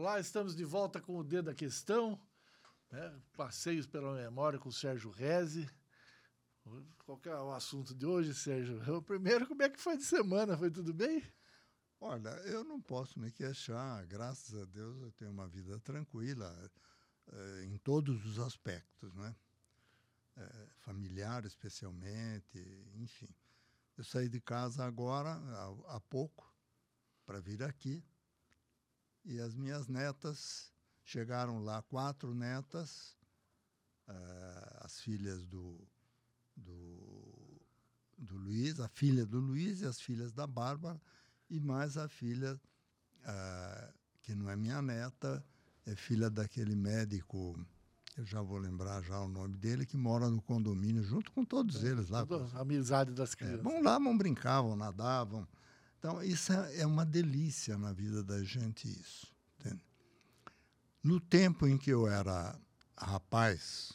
Olá, 0.00 0.18
estamos 0.18 0.56
de 0.56 0.64
volta 0.64 0.98
com 0.98 1.18
o 1.18 1.22
Dedo 1.22 1.44
da 1.44 1.54
Questão. 1.54 2.18
Né? 2.90 3.20
Passeios 3.36 3.86
pela 3.86 4.14
memória 4.14 4.58
com 4.58 4.70
o 4.70 4.72
Sérgio 4.72 5.10
Reze. 5.10 5.68
Qual 7.04 7.20
é 7.26 7.36
o 7.36 7.52
assunto 7.52 7.94
de 7.94 8.06
hoje, 8.06 8.32
Sérgio? 8.32 8.80
O 8.96 9.02
primeiro, 9.02 9.46
como 9.46 9.62
é 9.62 9.68
que 9.68 9.78
foi 9.78 9.98
de 9.98 10.04
semana? 10.04 10.56
Foi 10.56 10.70
tudo 10.70 10.94
bem? 10.94 11.22
Olha, 12.00 12.30
eu 12.46 12.64
não 12.64 12.80
posso 12.80 13.20
me 13.20 13.30
queixar. 13.30 14.06
Graças 14.06 14.58
a 14.58 14.64
Deus 14.64 15.02
eu 15.02 15.12
tenho 15.12 15.30
uma 15.32 15.46
vida 15.46 15.78
tranquila 15.80 16.50
eh, 17.30 17.64
em 17.66 17.76
todos 17.76 18.24
os 18.24 18.38
aspectos, 18.38 19.14
né? 19.14 19.36
Eh, 20.38 20.68
familiar, 20.78 21.44
especialmente, 21.44 22.58
enfim. 22.94 23.28
Eu 23.98 24.04
saí 24.04 24.30
de 24.30 24.40
casa 24.40 24.82
agora, 24.82 25.32
há, 25.32 25.96
há 25.96 26.00
pouco, 26.00 26.50
para 27.26 27.38
vir 27.38 27.62
aqui. 27.62 28.02
E 29.24 29.38
as 29.40 29.54
minhas 29.54 29.86
netas 29.88 30.72
chegaram 31.04 31.62
lá, 31.62 31.82
quatro 31.82 32.34
netas, 32.34 33.16
uh, 34.08 34.84
as 34.84 35.00
filhas 35.00 35.44
do, 35.44 35.78
do, 36.56 37.60
do 38.16 38.36
Luiz, 38.36 38.80
a 38.80 38.88
filha 38.88 39.26
do 39.26 39.38
Luiz 39.38 39.80
e 39.80 39.86
as 39.86 40.00
filhas 40.00 40.32
da 40.32 40.46
Bárbara, 40.46 41.00
e 41.48 41.58
mais 41.60 41.96
a 41.96 42.08
filha, 42.08 42.54
uh, 42.54 43.94
que 44.22 44.34
não 44.34 44.48
é 44.48 44.56
minha 44.56 44.80
neta, 44.80 45.44
é 45.84 45.94
filha 45.94 46.30
daquele 46.30 46.76
médico, 46.76 47.58
eu 48.16 48.24
já 48.24 48.42
vou 48.42 48.58
lembrar 48.58 49.02
já 49.02 49.20
o 49.20 49.28
nome 49.28 49.56
dele, 49.56 49.86
que 49.86 49.96
mora 49.96 50.28
no 50.28 50.42
condomínio 50.42 51.02
junto 51.02 51.32
com 51.32 51.44
todos 51.44 51.82
eles 51.82 52.08
lá. 52.08 52.26
A 52.54 52.60
amizade 52.60 53.12
das 53.12 53.34
crianças. 53.34 53.60
É, 53.60 53.62
vão 53.62 53.82
lá, 53.82 53.98
vão 53.98 54.16
brincar, 54.16 54.62
vão 54.62 54.76
nadar, 54.76 55.24
vão 55.24 55.46
então, 56.00 56.22
isso 56.22 56.50
é, 56.50 56.78
é 56.78 56.86
uma 56.86 57.04
delícia 57.04 57.76
na 57.76 57.92
vida 57.92 58.24
da 58.24 58.42
gente, 58.42 58.88
isso. 58.88 59.26
Entende? 59.58 59.82
No 61.02 61.20
tempo 61.20 61.68
em 61.68 61.76
que 61.76 61.90
eu 61.90 62.08
era 62.08 62.58
rapaz, 62.96 63.92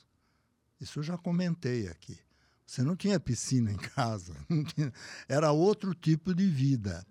isso 0.80 1.00
eu 1.00 1.04
já 1.04 1.18
comentei 1.18 1.88
aqui, 1.88 2.16
você 2.64 2.84
não 2.84 2.96
tinha 2.96 3.20
piscina 3.20 3.72
em 3.72 3.78
casa, 3.78 4.36
tinha, 4.76 4.94
era 5.28 5.52
outro 5.52 5.96
tipo 5.96 6.36
de 6.36 6.48
vida. 6.48 7.04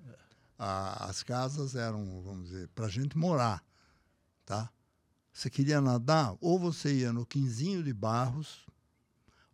as 0.56 1.24
casas 1.24 1.74
eram, 1.74 2.22
vamos 2.22 2.50
dizer, 2.50 2.68
para 2.68 2.86
a 2.86 2.90
gente 2.90 3.18
morar, 3.18 3.64
tá? 4.46 4.70
Você 5.32 5.50
queria 5.50 5.80
nadar, 5.80 6.36
ou 6.40 6.56
você 6.56 7.00
ia 7.00 7.12
no 7.12 7.26
Quinzinho 7.26 7.82
de 7.82 7.92
Barros, 7.92 8.64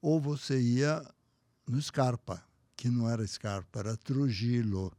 ou 0.02 0.20
você 0.20 0.60
ia 0.60 1.02
no 1.66 1.80
Scarpa, 1.80 2.44
que 2.76 2.90
não 2.90 3.08
era 3.08 3.26
Scarpa, 3.26 3.78
era 3.78 3.96
Trujillo. 3.96 4.94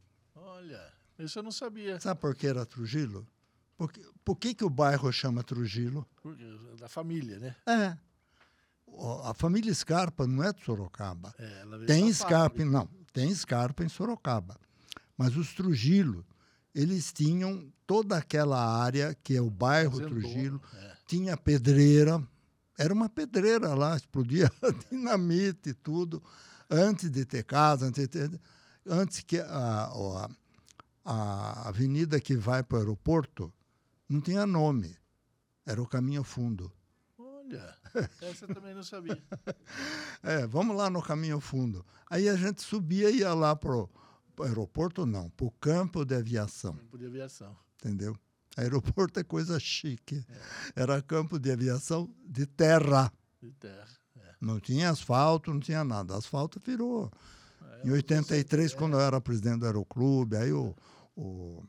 Isso 1.18 1.38
eu 1.38 1.42
não 1.42 1.52
sabia. 1.52 2.00
Sabe 2.00 2.20
por 2.20 2.34
que 2.34 2.46
era 2.46 2.64
Trujillo? 2.66 3.26
Por, 3.76 3.92
que, 3.92 4.00
por 4.24 4.36
que, 4.36 4.54
que 4.54 4.64
o 4.64 4.70
bairro 4.70 5.12
chama 5.12 5.42
Trujillo? 5.42 6.06
Porque, 6.22 6.44
da 6.78 6.88
família, 6.88 7.38
né? 7.38 7.56
É. 7.66 7.96
A 9.24 9.32
família 9.34 9.72
Scarpa 9.74 10.26
não 10.26 10.44
é 10.44 10.52
de 10.52 10.62
Sorocaba. 10.62 11.34
É, 11.38 11.64
tem 11.86 12.12
Scarpa, 12.12 12.64
não, 12.64 12.88
tem 13.12 13.34
Scarpa 13.34 13.82
em 13.82 13.88
Sorocaba. 13.88 14.58
Mas 15.16 15.36
os 15.36 15.54
Trujillo, 15.54 16.24
eles 16.74 17.12
tinham 17.12 17.72
toda 17.86 18.16
aquela 18.16 18.58
área 18.58 19.16
que 19.22 19.36
é 19.36 19.40
o 19.40 19.50
bairro 19.50 19.98
Fazendou, 19.98 20.20
Trujillo, 20.20 20.62
é. 20.74 20.92
tinha 21.06 21.36
pedreira, 21.36 22.22
era 22.78 22.92
uma 22.92 23.08
pedreira 23.08 23.74
lá, 23.74 23.96
explodia 23.96 24.50
dinamite 24.90 25.70
e 25.70 25.74
tudo, 25.74 26.22
antes 26.70 27.10
de 27.10 27.24
ter 27.24 27.44
casa, 27.44 27.86
antes, 27.86 28.02
de 28.02 28.08
ter, 28.08 28.40
antes 28.86 29.20
que 29.20 29.38
a, 29.38 29.84
a, 29.84 30.30
a 31.04 31.68
avenida 31.68 32.20
que 32.20 32.36
vai 32.36 32.62
para 32.62 32.76
o 32.76 32.80
aeroporto 32.80 33.52
não 34.08 34.20
tinha 34.20 34.46
nome. 34.46 34.96
Era 35.64 35.80
o 35.80 35.86
Caminho 35.86 36.24
Fundo. 36.24 36.72
Olha, 37.18 37.76
essa 38.20 38.44
eu 38.44 38.54
também 38.54 38.74
não 38.74 38.82
sabia. 38.82 39.22
é, 40.22 40.46
vamos 40.46 40.76
lá 40.76 40.90
no 40.90 41.02
Caminho 41.02 41.40
Fundo. 41.40 41.84
Aí 42.10 42.28
a 42.28 42.36
gente 42.36 42.62
subia 42.62 43.10
e 43.10 43.18
ia 43.18 43.32
lá 43.32 43.54
para 43.54 43.74
o 43.74 43.90
aeroporto, 44.40 45.06
não, 45.06 45.30
para 45.30 45.46
o 45.46 45.50
campo 45.52 46.04
de 46.04 46.14
aviação. 46.14 46.74
Campo 46.74 46.98
de 46.98 47.06
aviação. 47.06 47.56
Entendeu? 47.76 48.16
Aeroporto 48.56 49.18
é 49.18 49.24
coisa 49.24 49.58
chique. 49.58 50.24
É. 50.76 50.82
Era 50.82 51.00
campo 51.00 51.38
de 51.38 51.50
aviação 51.50 52.08
de 52.24 52.46
terra. 52.46 53.12
De 53.40 53.50
terra. 53.52 53.88
É. 54.16 54.34
Não 54.40 54.60
tinha 54.60 54.90
asfalto, 54.90 55.52
não 55.52 55.60
tinha 55.60 55.82
nada. 55.82 56.16
Asfalto 56.16 56.60
virou. 56.64 57.10
É, 57.62 57.88
em 57.88 57.90
83, 57.92 58.74
quando 58.74 58.94
eu 58.94 59.00
era 59.00 59.20
presidente 59.20 59.60
do 59.60 59.66
Aeroclube, 59.66 60.36
aí 60.36 60.52
o, 60.52 60.74
o 61.16 61.64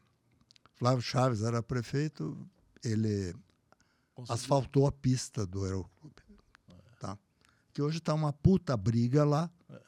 Flávio 0.76 1.02
Chaves 1.02 1.42
era 1.44 1.62
prefeito, 1.62 2.38
ele 2.84 3.34
Conseguiu. 4.14 4.34
asfaltou 4.34 4.88
a 4.88 4.92
pista 4.92 5.46
do 5.46 5.64
Aeroclube. 5.64 6.22
É. 6.70 6.74
Tá? 7.00 7.18
Que 7.74 7.82
hoje 7.82 7.98
está 7.98 8.14
uma 8.14 8.34
puta 8.34 8.76
briga 8.76 9.24
lá. 9.24 9.50
É. 9.70 9.82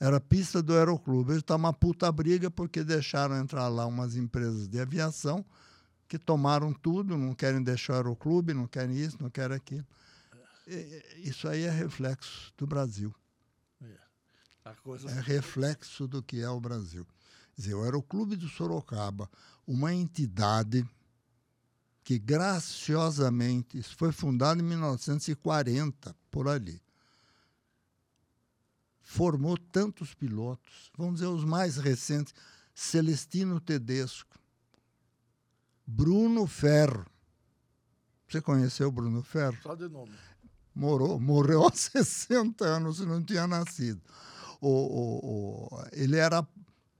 Era 0.00 0.16
a 0.16 0.20
pista 0.20 0.62
do 0.62 0.74
Aeroclube. 0.74 1.32
Hoje 1.32 1.40
está 1.40 1.56
uma 1.56 1.72
puta 1.72 2.10
briga 2.10 2.50
porque 2.50 2.82
deixaram 2.82 3.36
entrar 3.36 3.68
lá 3.68 3.86
umas 3.86 4.16
empresas 4.16 4.68
de 4.68 4.80
aviação 4.80 5.44
que 6.08 6.18
tomaram 6.18 6.72
tudo, 6.72 7.16
não 7.16 7.34
querem 7.34 7.62
deixar 7.62 7.92
o 7.92 7.96
Aeroclube, 7.96 8.52
não 8.52 8.66
querem 8.66 8.96
isso, 8.96 9.16
não 9.20 9.30
querem 9.30 9.56
aquilo. 9.56 9.86
É. 10.66 11.18
isso 11.18 11.48
aí 11.48 11.64
é 11.64 11.70
reflexo 11.70 12.52
do 12.56 12.66
Brasil. 12.66 13.14
É, 13.82 13.98
é 14.64 15.20
reflexo 15.20 16.06
do 16.06 16.22
que 16.22 16.40
é 16.40 16.48
o 16.48 16.60
Brasil 16.60 17.06
dizer, 17.60 17.74
o 17.74 17.82
Aeroclube 17.84 18.36
do 18.36 18.48
Sorocaba, 18.48 19.30
uma 19.66 19.94
entidade 19.94 20.86
que 22.02 22.18
graciosamente 22.18 23.82
foi 23.82 24.10
fundado 24.10 24.60
em 24.60 24.64
1940 24.64 26.16
por 26.30 26.48
ali. 26.48 26.82
Formou 29.02 29.56
tantos 29.56 30.14
pilotos, 30.14 30.90
vamos 30.96 31.14
dizer 31.14 31.26
os 31.26 31.44
mais 31.44 31.76
recentes, 31.76 32.34
Celestino 32.74 33.60
Tedesco, 33.60 34.38
Bruno 35.86 36.46
Ferro. 36.46 37.06
Você 38.28 38.40
conheceu 38.40 38.88
o 38.88 38.92
Bruno 38.92 39.22
Ferro? 39.22 39.58
Só 39.62 39.74
de 39.74 39.88
nome. 39.88 40.12
Morou, 40.74 41.20
morreu 41.20 41.66
há 41.68 41.72
60 41.72 42.64
anos, 42.64 43.00
não 43.00 43.22
tinha 43.22 43.46
nascido. 43.46 44.00
O, 44.60 44.68
o, 44.68 45.68
o, 45.76 45.84
ele 45.92 46.16
era 46.16 46.46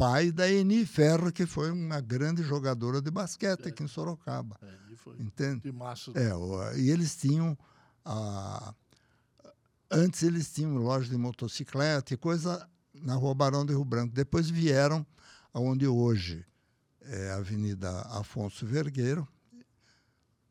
pai 0.00 0.32
da 0.32 0.50
Eni 0.50 0.86
Ferro, 0.86 1.30
que 1.30 1.44
foi 1.44 1.70
uma 1.70 2.00
grande 2.00 2.42
jogadora 2.42 3.02
de 3.02 3.10
basquete 3.10 3.66
é. 3.66 3.68
aqui 3.68 3.82
em 3.82 3.86
Sorocaba. 3.86 4.56
É, 4.62 4.96
foi. 4.96 5.20
Entende? 5.20 5.60
De 5.60 5.72
massa. 5.72 6.10
É, 6.14 6.78
e 6.78 6.90
eles 6.90 7.14
tinham. 7.14 7.56
A, 8.02 8.74
antes 9.90 10.22
eles 10.22 10.50
tinham 10.50 10.74
loja 10.76 11.10
de 11.10 11.18
motocicleta 11.18 12.14
e 12.14 12.16
coisa 12.16 12.66
na 12.94 13.14
Rua 13.14 13.34
Barão 13.34 13.66
de 13.66 13.74
Rio 13.74 13.84
Branco. 13.84 14.14
Depois 14.14 14.48
vieram 14.48 15.06
aonde 15.52 15.86
hoje 15.86 16.46
é 17.02 17.32
a 17.32 17.36
Avenida 17.36 18.00
Afonso 18.08 18.64
Vergueiro, 18.64 19.28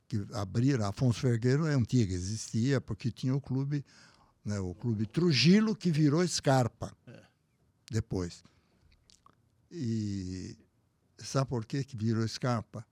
que 0.07 0.27
abriram. 0.33 0.85
Afonso 0.85 1.21
Vergueiro 1.27 1.65
é 1.65 1.73
antiga, 1.73 2.13
existia, 2.13 2.79
porque 2.79 3.09
tinha 3.09 3.33
o 3.33 3.41
clube, 3.41 3.83
né, 4.45 4.59
o 4.59 4.75
clube 4.75 5.07
Trujillo, 5.07 5.75
que 5.75 5.89
virou 5.89 6.27
Scarpa 6.27 6.95
é. 7.07 7.19
depois. 7.89 8.43
E 9.71 10.57
sabe 11.17 11.49
por 11.49 11.65
que 11.65 11.85
virou 11.95 12.27
Scarpa? 12.27 12.85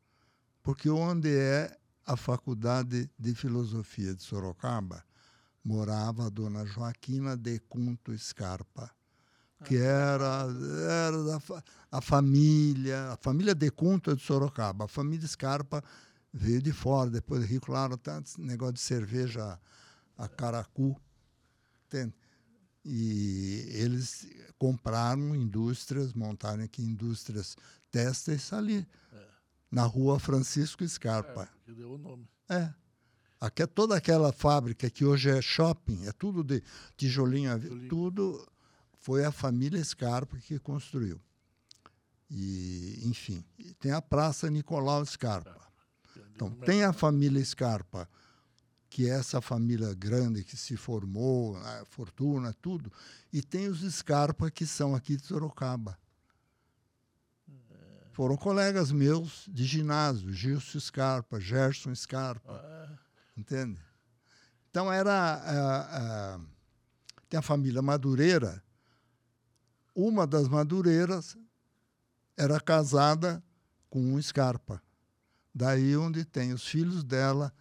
Porque 0.61 0.89
onde 0.89 1.35
é 1.35 1.75
a 2.05 2.15
Faculdade 2.15 3.09
de 3.17 3.35
Filosofia 3.35 4.13
de 4.13 4.23
Sorocaba, 4.23 5.03
morava 5.63 6.27
a 6.27 6.29
dona 6.29 6.65
Joaquina 6.65 7.35
de 7.35 7.59
Cunto 7.59 8.17
Scarpa, 8.17 8.89
que 9.65 9.75
ah. 9.77 9.81
era, 9.81 10.47
era 11.07 11.23
da 11.23 11.63
a 11.91 12.01
família, 12.01 13.11
a 13.11 13.17
família 13.17 13.53
de 13.53 13.69
Cunto 13.71 14.11
é 14.11 14.15
de 14.15 14.21
Sorocaba, 14.21 14.85
a 14.85 14.87
família 14.87 15.27
Scarpa 15.27 15.83
veio 16.31 16.61
de 16.61 16.71
fora, 16.71 17.09
depois 17.09 17.43
Rio 17.43 17.59
Claro, 17.59 17.97
tanto 17.97 18.39
negócio 18.39 18.73
de 18.75 18.79
cerveja 18.79 19.59
a 20.17 20.27
caracu, 20.27 20.95
entende? 21.85 22.13
E 22.85 23.65
eles 23.73 24.25
compraram 24.57 25.35
indústrias, 25.35 26.13
montaram 26.13 26.63
aqui 26.63 26.81
indústrias 26.81 27.55
têxteis 27.91 28.51
ali, 28.51 28.87
é. 29.13 29.25
na 29.71 29.83
rua 29.83 30.19
Francisco 30.19 30.87
Scarpa. 30.87 31.43
É, 31.43 31.65
que 31.65 31.73
deu 31.73 31.93
o 31.93 31.97
nome. 31.97 32.27
É. 32.49 32.73
Aqui 33.39 33.63
é 33.63 33.67
toda 33.67 33.95
aquela 33.95 34.33
fábrica 34.33 34.89
que 34.89 35.05
hoje 35.05 35.29
é 35.29 35.41
shopping, 35.41 36.07
é 36.07 36.11
tudo 36.11 36.43
de 36.43 36.63
tijolinho, 36.95 37.59
tijolinho. 37.59 37.89
tudo 37.89 38.47
foi 38.99 39.23
a 39.23 39.31
família 39.31 39.83
Scarpa 39.83 40.37
que 40.37 40.57
construiu. 40.57 41.21
E, 42.29 43.03
enfim, 43.05 43.43
tem 43.79 43.91
a 43.91 44.01
Praça 44.01 44.49
Nicolau 44.49 45.05
Scarpa. 45.05 45.55
Então, 46.35 46.51
tem 46.51 46.83
a 46.83 46.91
família 46.91 47.43
Scarpa 47.43 48.09
que 48.97 49.07
é 49.07 49.09
essa 49.09 49.39
família 49.39 49.93
grande 49.93 50.43
que 50.43 50.57
se 50.57 50.75
formou, 50.75 51.55
a 51.55 51.85
fortuna, 51.85 52.51
tudo, 52.51 52.91
e 53.31 53.43
tem 53.43 53.67
os 53.67 53.81
Scarpa 53.93 54.49
que 54.49 54.65
são 54.65 54.95
aqui 54.95 55.15
de 55.15 55.23
Sorocaba. 55.23 55.95
foram 58.11 58.35
colegas 58.35 58.91
meus 58.91 59.45
de 59.47 59.65
ginásio, 59.65 60.33
Gilson 60.33 60.79
Scarpa, 60.79 61.39
Gerson 61.39 61.93
Scarpa, 61.93 62.99
entende? 63.37 63.79
Então 64.71 64.91
era 64.91 65.13
ah, 65.13 65.89
ah, 65.91 66.39
tem 67.29 67.37
a 67.37 67.43
família 67.43 67.83
Madureira. 67.83 68.63
Uma 69.93 70.25
das 70.25 70.47
Madureiras 70.47 71.37
era 72.35 72.59
casada 72.59 73.43
com 73.91 74.15
um 74.15 74.19
Scarpa. 74.19 74.81
Daí 75.53 75.95
onde 75.95 76.25
tem 76.25 76.51
os 76.51 76.67
filhos 76.67 77.03
dela 77.03 77.53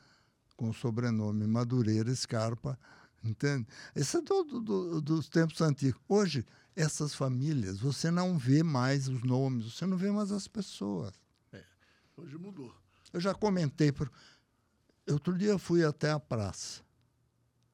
com 0.56 0.70
o 0.70 0.74
sobrenome 0.74 1.46
Madureira 1.46 2.14
Scarpa, 2.14 2.78
entende? 3.22 3.66
Isso 3.94 4.16
é 4.18 4.22
do, 4.22 4.44
do- 4.44 4.60
do- 4.60 5.00
dos 5.00 5.28
tempos 5.28 5.60
antigos. 5.60 6.00
Hoje, 6.08 6.44
essas 6.74 7.14
famílias, 7.14 7.78
você 7.78 8.10
não 8.10 8.38
vê 8.38 8.62
mais 8.62 9.08
os 9.08 9.22
nomes, 9.22 9.74
você 9.74 9.86
não 9.86 9.96
vê 9.96 10.10
mais 10.10 10.32
as 10.32 10.48
pessoas. 10.48 11.12
hoje 12.16 12.36
mudou. 12.38 12.74
Eu 13.12 13.20
já 13.20 13.34
comentei. 13.34 13.92
Por... 13.92 14.10
Outro 15.08 15.36
dia 15.36 15.50
eu 15.50 15.58
fui 15.58 15.84
até 15.84 16.10
a 16.10 16.18
praça. 16.18 16.82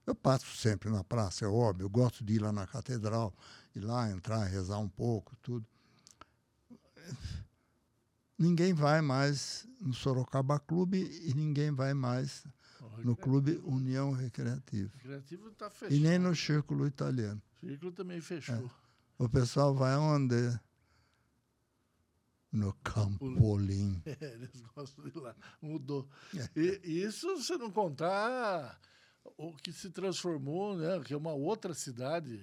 Eu 0.05 0.15
passo 0.15 0.57
sempre 0.57 0.91
na 0.91 1.05
praça, 1.05 1.45
é 1.45 1.49
óbvio. 1.49 1.85
Eu 1.85 1.91
gosto 1.91 2.25
de 2.25 2.35
ir 2.35 2.39
lá 2.41 2.51
na 2.53 2.67
catedral, 2.67 3.33
ir 3.75 3.81
lá, 3.81 4.11
entrar, 4.11 4.45
rezar 4.45 4.79
um 4.79 4.89
pouco, 4.89 5.37
tudo. 5.37 5.65
Ninguém 8.39 8.75
vai 8.75 9.01
mais 9.01 9.67
no 9.81 9.95
Sorocaba 9.95 10.59
Clube 10.59 10.99
e 11.25 11.33
ninguém 11.35 11.71
vai 11.71 11.95
mais 11.95 12.45
no 12.99 13.17
Clube 13.17 13.61
União 13.65 14.13
Recreativa. 14.13 14.91
Recreativo 14.97 15.49
está 15.49 15.71
fechado. 15.71 15.95
E 15.95 16.01
nem 16.01 16.19
no 16.19 16.35
Círculo 16.35 16.87
Italiano. 16.87 17.41
O 17.57 17.61
círculo 17.61 17.93
também 17.93 18.21
fechou. 18.21 18.71
O 19.19 19.29
pessoal 19.29 19.75
vai 19.75 19.97
onde? 19.97 20.59
No 22.51 22.73
Campolim. 22.83 24.03
É, 24.07 24.35
eles 24.35 24.61
gostam 24.75 25.09
de 25.09 25.19
lá. 25.19 25.35
Mudou. 25.61 26.09
É. 26.37 26.49
E, 26.55 26.81
e 26.85 27.03
isso 27.03 27.41
se 27.43 27.57
não 27.57 27.71
contar 27.71 28.79
o 29.37 29.53
que 29.57 29.73
se 29.73 29.91
transformou, 29.91 30.77
né? 30.77 31.01
Que 31.05 31.15
é 31.15 31.17
uma 31.17 31.33
outra 31.33 31.75
cidade 31.75 32.41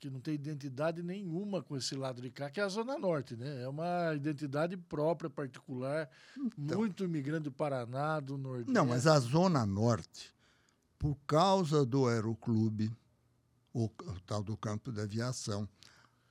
que 0.00 0.08
não 0.10 0.20
tem 0.20 0.34
identidade 0.34 1.02
nenhuma 1.02 1.62
com 1.62 1.76
esse 1.76 1.94
lado 1.94 2.20
de 2.22 2.30
cá, 2.30 2.50
que 2.50 2.60
é 2.60 2.62
a 2.62 2.68
Zona 2.68 2.98
Norte, 2.98 3.36
né? 3.36 3.62
É 3.62 3.68
uma 3.68 4.14
identidade 4.14 4.76
própria, 4.76 5.28
particular, 5.28 6.08
muito 6.56 7.04
imigrante 7.04 7.44
do 7.44 7.52
Paraná, 7.52 8.20
do 8.20 8.38
Nordeste. 8.38 8.70
Então. 8.70 8.84
Não, 8.84 8.90
mas 8.90 9.06
a 9.06 9.18
Zona 9.18 9.66
Norte, 9.66 10.32
por 10.98 11.16
causa 11.26 11.84
do 11.84 12.06
Aeroclube, 12.06 12.90
o, 13.72 13.84
o 13.84 14.20
tal 14.26 14.42
do 14.42 14.56
campo 14.56 14.90
de 14.92 15.00
aviação, 15.00 15.68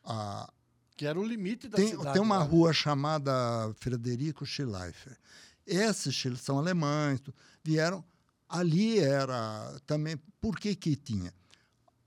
a, 0.04 0.51
Que 0.97 1.06
era 1.06 1.19
o 1.19 1.24
limite 1.24 1.68
da 1.68 1.77
tem, 1.77 1.89
cidade. 1.89 2.13
tem 2.13 2.21
uma 2.21 2.39
lá. 2.39 2.44
rua 2.44 2.74
chamada 2.74 3.31
Frederico 3.75 4.45
Schleifer. 4.45 5.18
Esses 5.65 6.24
são 6.39 6.57
alemães, 6.57 7.21
vieram. 7.63 8.04
Ali 8.51 9.00
era 9.00 9.80
também. 9.86 10.18
Por 10.42 10.59
que 10.59 10.75
que 10.75 10.98
tinha? 10.98 11.33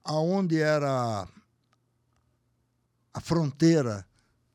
Aonde 0.04 0.60
era 0.60 1.26
a 3.14 3.20
fronteira 3.20 4.06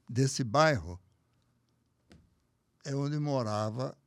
desse 0.07 0.43
bairro 0.43 0.99
é 2.85 2.93
onde 2.95 3.17
morava 3.17 3.97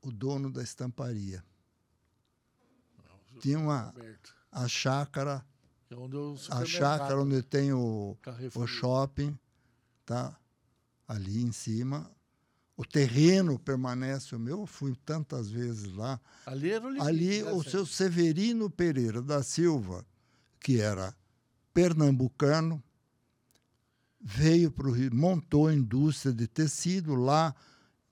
o 0.00 0.10
dono 0.10 0.50
da 0.50 0.62
estamparia. 0.62 1.44
Tinha 3.40 3.58
uma 3.58 3.94
a 4.50 4.66
chácara, 4.66 5.46
é 5.90 5.94
onde 5.94 6.16
o 6.16 6.36
a 6.50 6.64
chácara 6.64 7.20
onde 7.20 7.42
tem 7.42 7.72
o, 7.72 8.16
Carrefour. 8.22 8.64
o 8.64 8.66
shopping, 8.66 9.38
tá 10.06 10.34
ali 11.06 11.42
em 11.42 11.52
cima. 11.52 12.10
O 12.78 12.84
terreno 12.84 13.58
permanece 13.58 14.36
o 14.36 14.38
meu, 14.38 14.60
eu 14.60 14.66
fui 14.66 14.94
tantas 15.04 15.50
vezes 15.50 15.92
lá. 15.94 16.20
Ali 16.46 16.70
era 16.70 16.86
o 16.86 16.88
limite. 16.88 17.08
Ali 17.08 17.42
né, 17.42 17.50
o 17.50 17.60
seu 17.64 17.84
Severino 17.84 18.70
Pereira 18.70 19.20
da 19.20 19.42
Silva, 19.42 20.06
que 20.60 20.80
era 20.80 21.12
pernambucano, 21.74 22.80
veio 24.20 24.70
para 24.70 24.86
o 24.86 24.92
Rio, 24.92 25.12
montou 25.12 25.72
indústria 25.72 26.32
de 26.32 26.46
tecido 26.46 27.16
lá 27.16 27.52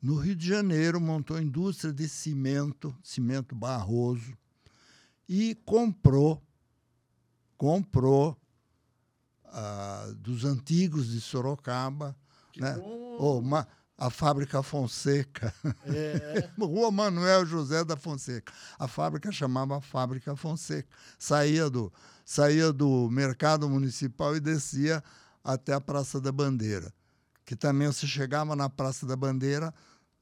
no 0.03 0.17
Rio 0.17 0.35
de 0.35 0.49
Janeiro, 0.49 1.01
montou 1.01 1.41
indústria 1.41 1.93
de 1.93 2.09
cimento, 2.09 2.93
cimento 3.05 3.55
barroso, 3.55 4.37
e 5.29 5.55
comprou, 5.65 6.43
comprou 7.57 8.37
ah, 9.45 10.13
dos 10.19 10.45
antigos 10.45 11.07
de 11.09 11.21
Sorocaba, 11.21 12.17
Que 12.53 12.61
né? 12.61 12.73
bom. 12.75 13.17
Oh, 13.21 13.39
uma- 13.39 13.67
a 13.99 14.11
fábrica 14.11 14.63
Fonseca. 14.63 15.53
É, 15.85 16.49
Rua 16.59 16.91
Manuel 16.91 17.47
José 17.47 17.85
da 17.85 17.97
Fonseca. 17.97 18.53
A 18.79 18.87
fábrica 18.87 19.33
chamava 19.33 19.81
Fábrica 19.81 20.37
Fonseca. 20.37 20.89
Saía 21.19 21.71
do, 21.71 21.93
saía 22.25 22.73
do 22.73 23.09
mercado 23.11 23.69
municipal 23.69 24.37
e 24.37 24.41
descia 24.41 25.03
até 25.43 25.73
a 25.73 25.81
Praça 25.81 26.21
da 26.21 26.31
Bandeira. 26.31 26.93
Que 27.45 27.57
também 27.57 27.87
você 27.87 28.07
chegava 28.07 28.55
na 28.55 28.69
Praça 28.69 29.07
da 29.07 29.17
Bandeira, 29.17 29.73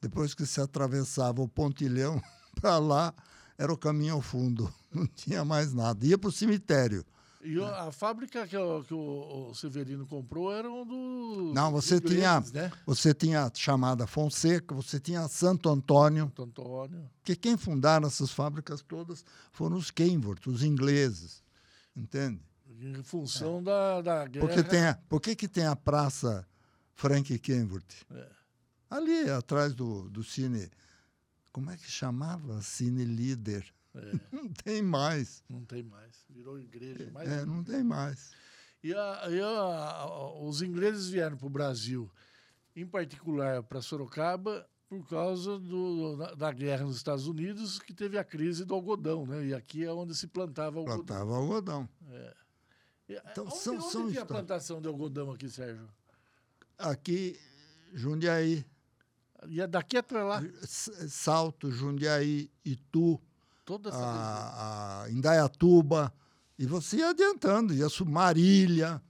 depois 0.00 0.34
que 0.34 0.46
se 0.46 0.60
atravessava 0.60 1.42
o 1.42 1.48
pontilhão 1.48 2.22
para 2.60 2.78
lá, 2.78 3.14
era 3.58 3.72
o 3.72 3.78
caminho 3.78 4.14
ao 4.14 4.22
fundo. 4.22 4.72
Não 4.92 5.06
tinha 5.06 5.44
mais 5.44 5.72
nada. 5.72 6.06
Ia 6.06 6.18
para 6.18 6.28
o 6.28 6.32
cemitério. 6.32 7.04
E 7.44 7.62
a 7.62 7.92
fábrica 7.92 8.46
que, 8.48 8.56
o, 8.56 8.82
que 8.82 8.94
o- 8.94 9.52
Severino 9.54 10.06
comprou 10.06 10.50
era 10.50 10.70
um 10.70 10.86
dos. 10.86 11.54
Não, 11.54 11.70
você 11.70 12.00
tinha, 12.00 12.40
Né? 12.40 12.72
você 12.86 13.12
tinha 13.12 13.44
a 13.44 13.50
chamada 13.54 14.06
Fonseca, 14.06 14.74
você 14.74 14.98
tinha 14.98 15.28
Santo 15.28 15.68
Antônio, 15.68 16.24
Santo 16.24 16.42
Antônio. 16.42 17.10
Porque 17.18 17.36
quem 17.36 17.56
fundaram 17.58 18.06
essas 18.08 18.30
fábricas 18.30 18.80
todas 18.80 19.24
foram 19.52 19.76
os 19.76 19.90
Kenworth, 19.90 20.46
os 20.46 20.62
ingleses. 20.62 21.42
Entende? 21.94 22.40
Em 22.80 23.02
função 23.02 23.62
da, 23.62 24.00
da 24.00 24.26
guerra. 24.26 24.46
Porque 24.46 24.62
tem 24.62 24.86
a, 24.86 24.94
por 25.08 25.20
que, 25.20 25.36
que 25.36 25.46
tem 25.46 25.66
a 25.66 25.76
praça 25.76 26.46
Frank 26.94 27.38
Kenworth? 27.38 28.04
É. 28.10 28.26
Ali 28.90 29.28
atrás 29.30 29.74
do, 29.74 30.08
do 30.08 30.24
cine. 30.24 30.70
Como 31.52 31.70
é 31.70 31.76
que 31.76 31.90
chamava? 31.90 32.60
Cine 32.62 33.04
Líder. 33.04 33.64
É, 33.94 34.12
Não 34.32 34.48
tem 34.48 34.82
mais. 34.82 35.42
não 35.48 35.64
tem 35.64 35.82
mais. 35.82 36.24
Virou 36.28 36.58
igreja. 36.58 37.10
Mais 37.12 37.28
É, 37.30 37.44
não 37.44 37.62
tem 37.62 37.82
mais. 37.84 38.32
E, 38.82 38.92
a- 38.92 39.22
e 39.30 39.40
a- 39.40 40.06
os 40.42 40.60
ingleses 40.62 41.08
vieram 41.08 41.36
para 41.36 41.46
o 41.46 41.50
Brasil, 41.50 42.10
em 42.76 42.86
particular 42.86 43.62
para 43.62 43.80
Sorocaba, 43.80 44.68
por 44.88 45.08
causa 45.08 45.58
do, 45.58 46.16
da, 46.36 46.52
guerra 46.52 46.84
nos 46.84 46.96
Estados 46.96 47.26
Unidos, 47.26 47.78
que 47.78 47.94
teve 47.94 48.18
a 48.18 48.24
crise 48.24 48.64
do 48.64 48.74
algodão, 48.74 49.26
né? 49.26 49.46
E 49.46 49.54
aqui 49.54 49.84
é 49.84 49.92
onde 49.92 50.14
se 50.14 50.26
plantava 50.26 50.78
algodão. 50.78 51.04
Plantava 51.04 51.36
algodão. 51.36 51.88
E, 53.08 53.14
Então, 53.30 53.44
onde, 53.46 53.56
são- 53.56 53.74
onde 53.76 53.84
são 53.90 54.00
tinha 54.08 54.12
histó- 54.20 54.26
plantação 54.26 54.80
de 54.80 54.88
algodão 54.88 55.30
aqui, 55.30 55.48
Sérgio? 55.48 55.88
Aqui, 56.78 57.38
Jundiaí, 57.92 58.64
E 59.48 59.60
é 59.60 59.66
daqui 59.66 59.96
até 59.98 60.22
lá, 60.22 60.40
Salto, 60.66 61.70
Jundiaí, 61.70 62.50
Itu, 62.64 63.20
toda 63.64 63.88
essa 63.88 63.98
a, 63.98 65.02
a 65.04 65.10
Indaiatuba, 65.10 66.12
e 66.58 66.66
você 66.66 66.98
ia 66.98 67.10
adiantando, 67.10 67.74
ia 67.74 67.88
sul 67.88 68.06
Marília, 68.06 69.02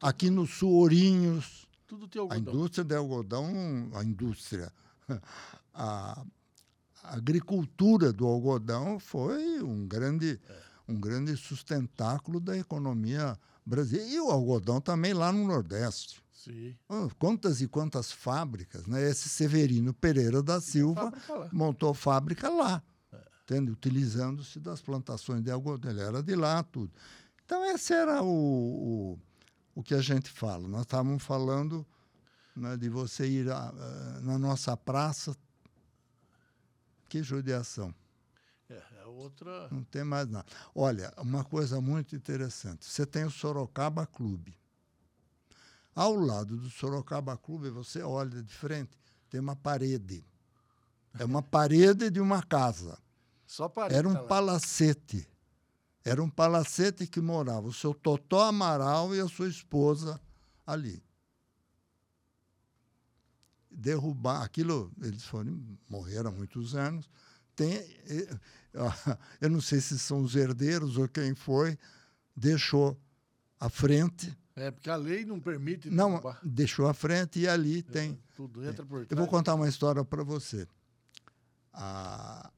aqui 0.00 0.30
no 0.30 0.46
sul 0.46 0.70
Ourinhos, 0.72 1.66
Tudo 1.86 2.06
tem 2.06 2.20
a 2.20 2.24
algodão. 2.24 2.54
indústria 2.54 2.84
de 2.84 2.94
algodão, 2.94 3.90
a 3.94 4.04
indústria, 4.04 4.72
a, 5.74 6.24
a 7.02 7.14
agricultura 7.14 8.12
do 8.12 8.26
algodão 8.26 8.98
foi 8.98 9.62
um 9.62 9.86
grande, 9.86 10.40
um 10.86 10.98
grande 10.98 11.36
sustentáculo 11.36 12.38
da 12.38 12.56
economia 12.56 13.38
brasileira. 13.64 14.10
E 14.10 14.20
o 14.20 14.30
algodão 14.30 14.80
também 14.80 15.12
lá 15.12 15.32
no 15.32 15.46
Nordeste. 15.46 16.22
Sim. 16.32 16.76
Quantas 17.18 17.62
e 17.62 17.66
quantas 17.66 18.12
fábricas, 18.12 18.86
né? 18.86 19.08
Esse 19.08 19.30
Severino 19.30 19.94
Pereira 19.94 20.42
da 20.42 20.60
Silva 20.60 21.10
Fábrica 21.10 21.48
montou 21.50 21.94
fábrica 21.94 22.50
lá, 22.50 22.82
entende? 23.44 23.70
utilizando-se 23.70 24.58
das 24.58 24.80
plantações 24.80 25.42
de 25.42 25.50
algodão. 25.50 25.90
Ele 25.90 26.00
era 26.00 26.22
de 26.22 26.34
lá, 26.34 26.62
tudo. 26.62 26.92
Então, 27.44 27.64
esse 27.66 27.92
era 27.92 28.22
o, 28.22 28.26
o, 29.14 29.18
o 29.74 29.82
que 29.82 29.94
a 29.94 30.00
gente 30.00 30.30
fala. 30.30 30.66
Nós 30.66 30.82
estávamos 30.82 31.22
falando 31.22 31.86
né, 32.56 32.76
de 32.76 32.88
você 32.88 33.26
ir 33.28 33.50
a- 33.50 33.68
a- 33.68 34.20
na 34.22 34.38
nossa 34.38 34.76
praça. 34.76 35.36
Que 37.08 37.22
judiação. 37.22 37.94
É, 38.68 38.82
é 39.02 39.04
outra. 39.06 39.68
Não 39.70 39.84
tem 39.84 40.02
mais 40.04 40.26
nada. 40.28 40.46
Olha, 40.74 41.12
uma 41.18 41.44
coisa 41.44 41.80
muito 41.80 42.16
interessante. 42.16 42.86
Você 42.86 43.04
tem 43.04 43.24
o 43.24 43.30
Sorocaba 43.30 44.06
Clube. 44.06 44.56
Ao 45.94 46.14
lado 46.16 46.56
do 46.56 46.70
Sorocaba 46.70 47.36
Clube, 47.36 47.68
você 47.70 48.02
olha 48.02 48.42
de 48.42 48.52
frente, 48.52 48.98
tem 49.30 49.38
uma 49.38 49.54
parede. 49.54 50.24
É 51.16 51.24
uma 51.24 51.42
parede 51.42 52.10
de 52.10 52.20
uma 52.20 52.42
casa. 52.42 52.98
Só. 53.54 53.72
Era 53.88 54.08
um 54.08 54.14
lá. 54.14 54.24
palacete. 54.24 55.28
Era 56.04 56.20
um 56.20 56.28
palacete 56.28 57.06
que 57.06 57.20
morava 57.20 57.68
o 57.68 57.72
seu 57.72 57.94
Totó 57.94 58.42
Amaral 58.42 59.14
e 59.14 59.20
a 59.20 59.28
sua 59.28 59.48
esposa 59.48 60.20
ali. 60.66 61.00
derrubar 63.70 64.42
aquilo. 64.42 64.92
Eles 65.00 65.22
foram, 65.22 65.62
morreram 65.88 66.30
há 66.30 66.32
muitos 66.32 66.74
anos. 66.74 67.08
Tem, 67.54 67.80
eu 69.40 69.48
não 69.48 69.60
sei 69.60 69.80
se 69.80 70.00
são 70.00 70.22
os 70.22 70.34
herdeiros 70.34 70.98
ou 70.98 71.08
quem 71.08 71.32
foi, 71.32 71.78
deixou 72.36 73.00
a 73.60 73.68
frente. 73.68 74.36
É, 74.56 74.72
porque 74.72 74.90
a 74.90 74.96
lei 74.96 75.24
não 75.24 75.38
permite. 75.38 75.88
Não, 75.88 76.10
derrubar. 76.10 76.40
deixou 76.42 76.88
a 76.88 76.94
frente 76.94 77.38
e 77.38 77.48
ali 77.48 77.78
é, 77.78 77.82
tem. 77.82 78.18
Tudo 78.34 78.68
entra 78.68 78.84
por 78.84 79.06
trás. 79.06 79.10
Eu 79.10 79.16
vou 79.16 79.28
contar 79.28 79.54
uma 79.54 79.68
história 79.68 80.04
para 80.04 80.24
você. 80.24 80.66
Ah, 81.72 82.50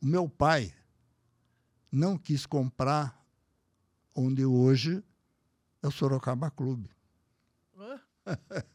o 0.00 0.06
meu 0.06 0.28
pai 0.28 0.72
não 1.90 2.16
quis 2.16 2.46
comprar 2.46 3.20
onde 4.14 4.44
hoje 4.44 5.02
é 5.82 5.88
o 5.88 5.90
Sorocaba 5.90 6.50
Clube. 6.50 6.90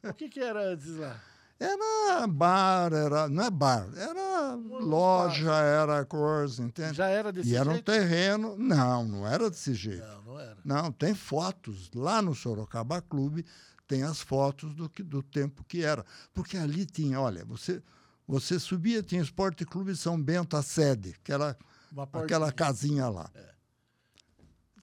o 0.03 0.13
que, 0.13 0.29
que 0.29 0.39
era 0.39 0.73
antes 0.73 0.95
lá? 0.97 1.21
Era 1.57 2.27
bar, 2.27 2.91
era, 2.91 3.29
não 3.29 3.45
é 3.45 3.49
bar, 3.49 3.87
era 3.95 4.55
loja, 4.55 5.53
era 5.53 6.03
coisa, 6.03 6.61
entende? 6.61 6.97
Já 6.97 7.07
era 7.07 7.31
desse 7.31 7.47
e 7.47 7.51
jeito? 7.51 7.69
era 7.69 7.77
um 7.77 7.81
terreno, 7.81 8.57
não, 8.57 9.05
não 9.05 9.27
era 9.27 9.49
desse 9.49 9.73
jeito. 9.73 10.05
Não, 10.05 10.21
não 10.23 10.39
era. 10.39 10.57
Não, 10.65 10.91
tem 10.91 11.15
fotos. 11.15 11.89
Lá 11.95 12.21
no 12.21 12.35
Sorocaba 12.35 13.01
Clube 13.01 13.45
tem 13.87 14.03
as 14.03 14.19
fotos 14.19 14.73
do, 14.73 14.89
que, 14.89 15.01
do 15.01 15.23
tempo 15.23 15.63
que 15.63 15.81
era. 15.81 16.05
Porque 16.33 16.57
ali 16.57 16.85
tinha, 16.85 17.21
olha, 17.21 17.45
você, 17.45 17.81
você 18.27 18.59
subia, 18.59 19.03
tinha 19.03 19.21
Esporte 19.21 19.65
Clube 19.65 19.95
São 19.95 20.21
Bento, 20.21 20.57
a 20.57 20.63
sede, 20.63 21.15
que 21.23 21.31
era 21.31 21.57
aquela 22.13 22.51
casinha 22.51 23.07
lá. 23.07 23.29
É. 23.33 23.55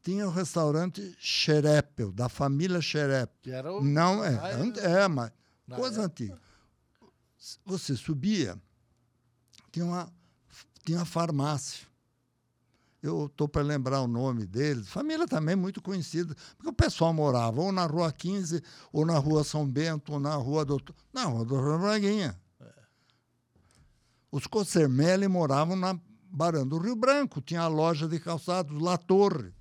Tinha 0.03 0.27
o 0.27 0.31
restaurante 0.31 1.17
Xerepel, 1.19 2.11
da 2.13 2.29
família 2.29 2.81
Xerepel. 2.81 3.37
Que 3.43 3.51
era 3.51 3.73
o... 3.73 3.83
Não, 3.83 4.25
é, 4.25 4.35
é, 4.83 5.09
mas 5.09 5.31
coisa 5.69 6.03
época. 6.03 6.25
antiga 6.25 6.53
você 7.65 7.97
subia, 7.97 8.61
tinha 9.71 9.85
uma, 9.85 10.13
tinha 10.85 10.99
uma 10.99 11.05
farmácia. 11.05 11.87
Eu 13.03 13.27
estou 13.27 13.49
para 13.49 13.63
lembrar 13.63 14.01
o 14.01 14.07
nome 14.07 14.47
deles. 14.47 14.89
Família 14.89 15.27
também 15.27 15.57
muito 15.57 15.83
conhecida, 15.83 16.37
porque 16.57 16.69
o 16.69 16.73
pessoal 16.73 17.13
morava 17.13 17.61
ou 17.61 17.73
na 17.73 17.85
Rua 17.85 18.13
15, 18.13 18.63
ou 18.93 19.05
na 19.05 19.19
Rua 19.19 19.43
São 19.43 19.67
Bento, 19.67 20.13
ou 20.13 20.21
na 20.21 20.37
Rua 20.37 20.65
Doutor. 20.65 20.95
Não, 21.13 21.33
Rua 21.33 21.45
Doutor 21.45 21.81
Braguinha. 21.81 22.41
É. 24.33 24.37
Os 24.37 24.47
Cocermelli 24.47 25.29
moravam 25.29 25.77
na 25.77 25.99
Barão 26.31 26.67
do 26.67 26.79
Rio 26.79 26.97
Branco, 26.97 27.41
tinha 27.41 27.61
a 27.61 27.69
loja 27.69 28.09
de 28.09 28.19
calçados 28.19 28.81
La 28.81 28.97
Torre. 28.97 29.53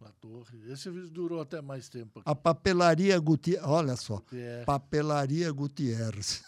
La 0.00 0.12
Torre. 0.12 0.70
Esse 0.70 0.88
durou 0.90 1.40
até 1.40 1.60
mais 1.60 1.88
tempo. 1.88 2.20
Aqui. 2.20 2.30
A 2.30 2.34
papelaria 2.34 3.18
Gutierrez, 3.18 3.66
olha 3.66 3.96
só, 3.96 4.22
papelaria 4.64 5.50
Gutierrez. 5.50 6.42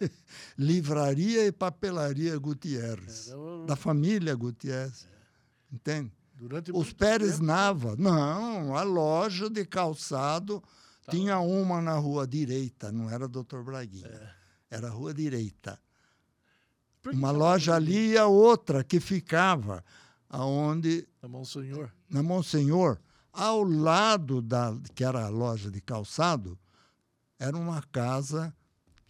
Livraria 0.58 1.46
e 1.46 1.52
Papelaria 1.52 2.36
Gutierrez, 2.38 3.30
da 3.66 3.76
família 3.76 4.34
Gutierrez. 4.34 5.06
É. 5.06 5.74
Entende? 5.74 6.12
Durante 6.34 6.72
Os 6.72 6.92
Pérez 6.92 7.32
tempo. 7.32 7.44
Nava. 7.44 7.96
Não, 7.96 8.74
a 8.74 8.82
loja 8.82 9.50
de 9.50 9.64
calçado 9.64 10.62
tá 11.04 11.12
tinha 11.12 11.38
uma 11.38 11.82
na 11.82 11.94
rua 11.98 12.26
direita, 12.26 12.90
não 12.90 13.10
era 13.10 13.28
Doutor 13.28 13.62
Braguinha. 13.62 14.06
É. 14.06 14.76
Era 14.76 14.88
a 14.88 14.90
rua 14.90 15.12
direita. 15.12 15.78
Uma 17.06 17.30
loja 17.30 17.74
ali 17.74 18.12
e 18.12 18.18
a 18.18 18.26
outra 18.26 18.84
que 18.84 19.00
ficava 19.00 19.84
aonde 20.28 21.08
na 21.22 21.28
Monsenhor. 21.28 21.90
Na 22.08 22.22
Monsenhor, 22.22 22.98
ao 23.32 23.62
lado 23.62 24.42
da 24.42 24.76
que 24.94 25.04
era 25.04 25.24
a 25.24 25.28
loja 25.28 25.70
de 25.70 25.80
calçado, 25.80 26.58
era 27.38 27.56
uma 27.56 27.82
casa 27.82 28.54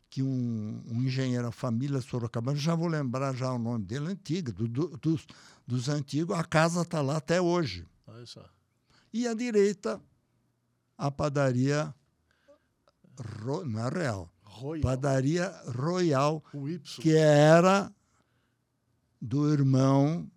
que 0.09 0.23
um, 0.23 0.83
um 0.87 1.03
engenheiro, 1.03 1.47
a 1.47 1.53
família 1.53 2.01
Sorocabana, 2.01 2.59
já 2.59 2.75
vou 2.75 2.89
lembrar 2.89 3.35
já 3.35 3.53
o 3.53 3.59
nome 3.59 3.85
dele, 3.85 4.09
antiga, 4.09 4.53
do, 4.53 4.67
do, 4.67 4.89
dos, 4.99 5.27
dos 5.65 5.89
antigos, 5.89 6.37
a 6.37 6.43
casa 6.43 6.83
está 6.83 7.01
lá 7.01 7.19
até 7.19 7.41
hoje. 7.41 7.87
Olha 8.07 8.27
só. 8.27 8.45
E 9.13 9.27
à 9.27 9.35
direita, 9.35 10.01
a 10.99 11.11
padaria, 11.11 11.95
Ro, 13.43 13.65
não 13.65 13.87
é 13.87 13.89
real, 13.89 14.33
Royal. 14.51 14.83
padaria 14.83 15.49
Royal, 15.67 16.43
que 17.01 17.17
era 17.17 17.93
do 19.21 19.53
irmão 19.53 20.31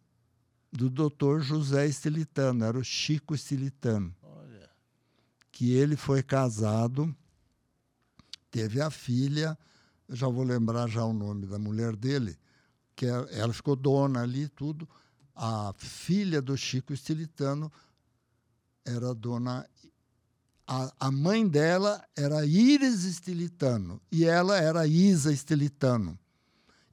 do 0.72 0.90
doutor 0.90 1.42
José 1.42 1.88
Estilitano, 1.88 2.66
era 2.66 2.78
o 2.78 2.84
Chico 2.84 3.36
Estilitano. 3.36 4.16
Olha. 4.22 4.70
Que 5.52 5.72
ele 5.72 5.96
foi 5.96 6.24
casado 6.24 7.16
teve 8.54 8.80
a 8.80 8.92
filha, 8.92 9.58
já 10.08 10.28
vou 10.28 10.44
lembrar 10.44 10.88
já 10.88 11.04
o 11.04 11.12
nome 11.12 11.48
da 11.48 11.58
mulher 11.58 11.96
dele, 11.96 12.38
que 12.96 13.08
é, 13.08 13.40
ela 13.40 13.52
ficou 13.52 13.76
dona 13.76 14.22
ali 14.22 14.48
tudo. 14.48 14.88
A 15.36 15.74
filha 15.76 16.40
do 16.40 16.56
Chico 16.56 16.94
Estilitano 16.94 17.72
era 18.86 19.12
dona. 19.16 19.68
A, 20.66 20.94
a 21.00 21.12
mãe 21.12 21.48
dela 21.48 22.04
era 22.16 22.46
Iris 22.46 23.04
Estilitano 23.04 24.02
e 24.12 24.26
ela 24.26 24.58
era 24.58 24.88
Isa 24.88 25.32
Estilitano. 25.32 26.18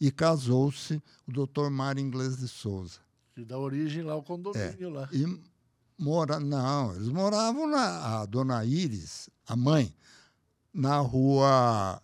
E 0.01 0.11
casou-se 0.11 1.01
o 1.27 1.33
doutor 1.33 1.71
Mário 1.71 2.01
Inglês 2.01 2.39
de 2.39 2.49
Souza. 2.49 3.01
Que 3.35 3.45
dá 3.45 3.59
origem 3.59 4.03
lá 4.03 4.15
ao 4.15 4.23
condomínio 4.23 4.89
é, 4.89 4.93
lá. 4.93 5.09
E 5.13 5.41
mora, 5.99 6.41
não, 6.41 6.95
eles 6.95 7.09
moravam 7.09 7.67
na. 7.67 8.21
A 8.21 8.27
dona 8.27 8.65
Iris, 8.65 9.29
a 9.47 9.55
mãe, 9.55 9.95
na 10.73 10.99
rua. 10.99 12.01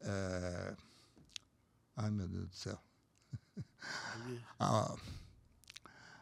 É... 0.00 0.76
Ai, 1.96 2.10
meu 2.10 2.28
Deus 2.28 2.48
do 2.48 2.54
céu. 2.54 2.78
a, 4.60 4.94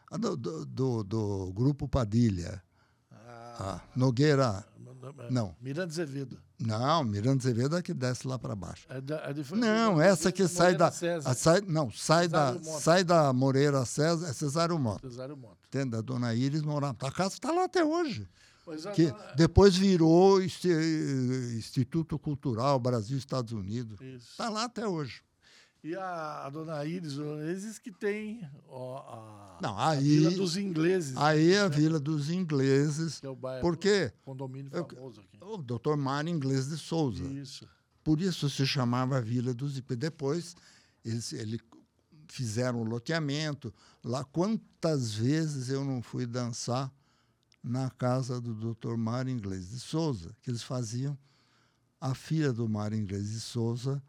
a 0.09 0.17
do, 0.17 0.35
do, 0.35 0.65
do, 0.65 1.03
do, 1.03 1.53
Grupo 1.53 1.87
Padilha. 1.87 2.63
Ah, 3.59 3.81
Nogueira. 3.95 4.65
Não. 5.29 5.55
Miranda 5.61 5.91
Azevedo. 5.91 6.37
Não, 6.59 7.03
Miranda 7.03 7.41
Azevedo 7.41 7.77
é 7.77 7.81
que 7.81 7.93
desce 7.93 8.27
lá 8.27 8.37
para 8.37 8.55
baixo. 8.55 8.85
É 8.89 8.99
da, 8.99 9.17
é 9.17 9.33
de, 9.33 9.55
não, 9.55 10.01
essa 10.01 10.31
que 10.31 10.47
sai 10.47 10.75
da. 10.75 10.87
A, 10.87 11.33
sai, 11.33 11.61
não, 11.61 11.89
sai 11.91 12.27
da, 12.27 12.59
sai 12.61 13.03
da 13.03 13.31
Moreira 13.31 13.85
César, 13.85 14.27
é 14.27 14.33
Cesário 14.33 14.77
Mota. 14.77 15.09
Cesário 15.09 15.37
Mota. 15.37 15.57
Entende? 15.67 15.95
A 15.95 16.01
dona 16.01 16.33
Iris 16.33 16.61
morava. 16.61 16.97
A 17.01 17.11
casa 17.11 17.35
está 17.35 17.51
lá 17.51 17.65
até 17.65 17.85
hoje 17.85 18.27
que 18.93 19.13
depois 19.35 19.75
virou 19.77 20.41
Instituto 20.41 22.19
Cultural 22.19 22.79
Brasil-Estados 22.79 23.53
Unidos. 23.53 23.99
Está 24.01 24.49
lá 24.49 24.65
até 24.65 24.87
hoje. 24.87 25.21
E 25.83 25.95
a, 25.95 26.45
a 26.45 26.49
dona 26.49 26.83
Iris, 26.85 27.17
eles 27.17 27.79
que 27.79 27.91
tem 27.91 28.47
ó, 28.67 28.97
a, 28.97 29.57
Não, 29.61 29.77
aí, 29.77 29.97
a 29.97 30.01
Vila 30.01 30.31
dos 30.31 30.57
Ingleses. 30.57 31.15
Aí 31.17 31.53
é 31.53 31.59
a 31.59 31.67
Vila 31.67 31.99
dos 31.99 32.29
Ingleses. 32.29 33.19
Que 33.19 33.27
é 33.27 33.29
o 33.29 33.35
bairro, 33.35 33.61
porque 33.61 34.11
condomínio 34.23 34.71
famoso 34.71 35.21
aqui. 35.21 35.37
O 35.41 35.57
doutor 35.57 35.95
Mário 35.95 36.29
Inglês 36.29 36.67
de 36.67 36.77
Souza. 36.77 37.23
Isso. 37.23 37.67
Por 38.03 38.21
isso 38.21 38.49
se 38.49 38.65
chamava 38.65 39.21
Vila 39.21 39.53
dos 39.53 39.77
Ingleses. 39.77 39.99
Depois 39.99 40.55
eles, 41.05 41.31
ele 41.33 41.59
fizeram 42.27 42.81
o 42.81 42.83
loteamento. 42.83 43.73
Lá, 44.03 44.23
quantas 44.23 45.13
vezes 45.13 45.69
eu 45.69 45.83
não 45.85 46.01
fui 46.01 46.25
dançar 46.25 46.91
na 47.63 47.89
casa 47.89 48.39
do 48.39 48.53
Dr. 48.53 48.95
Mário 48.95 49.31
Inglês 49.31 49.69
de 49.69 49.79
Souza, 49.79 50.35
que 50.41 50.49
eles 50.49 50.63
faziam. 50.63 51.17
A 51.99 52.13
filha 52.13 52.53
do 52.53 52.69
Mário 52.69 52.97
Inglês 52.97 53.31
de 53.31 53.39
Souza, 53.39 54.01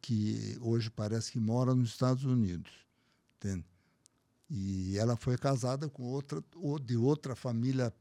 que 0.00 0.56
hoje 0.60 0.90
parece 0.90 1.32
que 1.32 1.38
mora 1.38 1.74
nos 1.74 1.90
Estados 1.90 2.24
Unidos, 2.24 2.70
entende? 3.36 3.64
E 4.48 4.98
ela 4.98 5.16
foi 5.16 5.38
casada 5.38 5.88
com 5.88 6.02
outra, 6.02 6.42
de 6.82 6.96
outra 6.96 7.36
família 7.36 7.92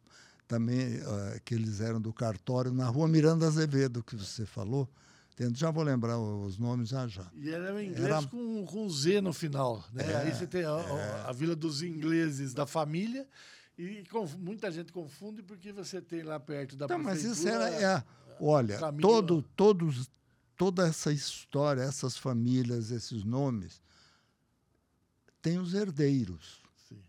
também, 0.48 0.98
uh, 0.98 1.40
que 1.46 1.54
eles 1.54 1.80
eram 1.80 2.02
do 2.02 2.12
cartório, 2.12 2.74
na 2.74 2.88
rua 2.88 3.08
Miranda 3.08 3.46
Azevedo, 3.46 4.04
que 4.04 4.16
você 4.16 4.46
falou. 4.48 4.90
Entende? 5.34 5.60
Já 5.60 5.72
vou 5.72 5.84
lembrar 5.84 6.20
os 6.20 6.58
nomes 6.58 6.90
já 6.90 7.08
já. 7.08 7.26
E 7.34 7.50
era 7.50 7.74
um 7.74 7.80
inglês 7.80 8.04
era... 8.04 8.24
com, 8.24 8.66
com 8.66 8.90
Z 8.90 9.22
no 9.22 9.32
final. 9.32 9.86
Né? 9.94 10.12
É, 10.12 10.16
Aí 10.18 10.34
você 10.34 10.48
tem 10.48 10.66
a, 10.66 10.70
é... 10.70 11.30
a, 11.30 11.32
Vila 11.32 11.56
dos 11.56 11.82
Ingleses 11.82 12.54
da 12.54 12.66
família 12.66 13.26
e 13.78 14.04
muita 14.38 14.70
gente 14.70 14.92
confunde 14.92 15.42
porque 15.42 15.72
você 15.72 16.02
tem 16.02 16.24
lá 16.24 16.40
perto 16.40 16.76
da 16.76 16.86
então, 16.86 17.00
Mas 17.00 17.24
isso 17.24 17.48
era, 17.48 17.70
é, 17.70 18.04
olha, 18.42 18.78
todo, 19.00 19.42
todos, 19.56 20.10
toda 20.60 20.86
essa 20.86 21.10
história, 21.10 21.82
essas 21.82 22.18
famílias, 22.18 22.92
esses 22.92 23.24
nomes, 23.24 23.82
tem 25.42 25.58
os 25.58 25.74
herdeiros. 25.74 26.62
Sim. 26.90 27.02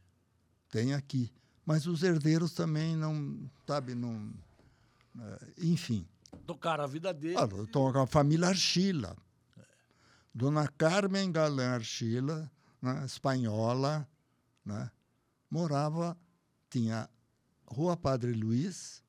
Tem 0.70 0.94
aqui. 0.94 1.32
Mas 1.66 1.84
os 1.84 2.04
herdeiros 2.04 2.52
também 2.52 2.94
não, 2.94 3.50
sabe, 3.66 3.96
não... 3.96 4.32
É, 5.18 5.52
enfim. 5.58 6.06
Tocaram 6.46 6.84
a 6.84 6.86
vida 6.86 7.12
dele. 7.12 7.36
Ah, 7.36 7.48
então, 7.58 7.88
a 7.88 8.06
família 8.06 8.46
Archila. 8.46 9.16
É. 9.58 9.62
Dona 10.32 10.68
Carmen 10.68 11.32
Galã 11.32 11.70
Archila, 11.70 12.48
né, 12.80 13.04
espanhola, 13.04 14.08
né, 14.64 14.88
morava 15.50 16.16
tinha 16.70 17.10
Rua 17.66 17.96
Padre 17.96 18.32
Luiz, 18.32 19.02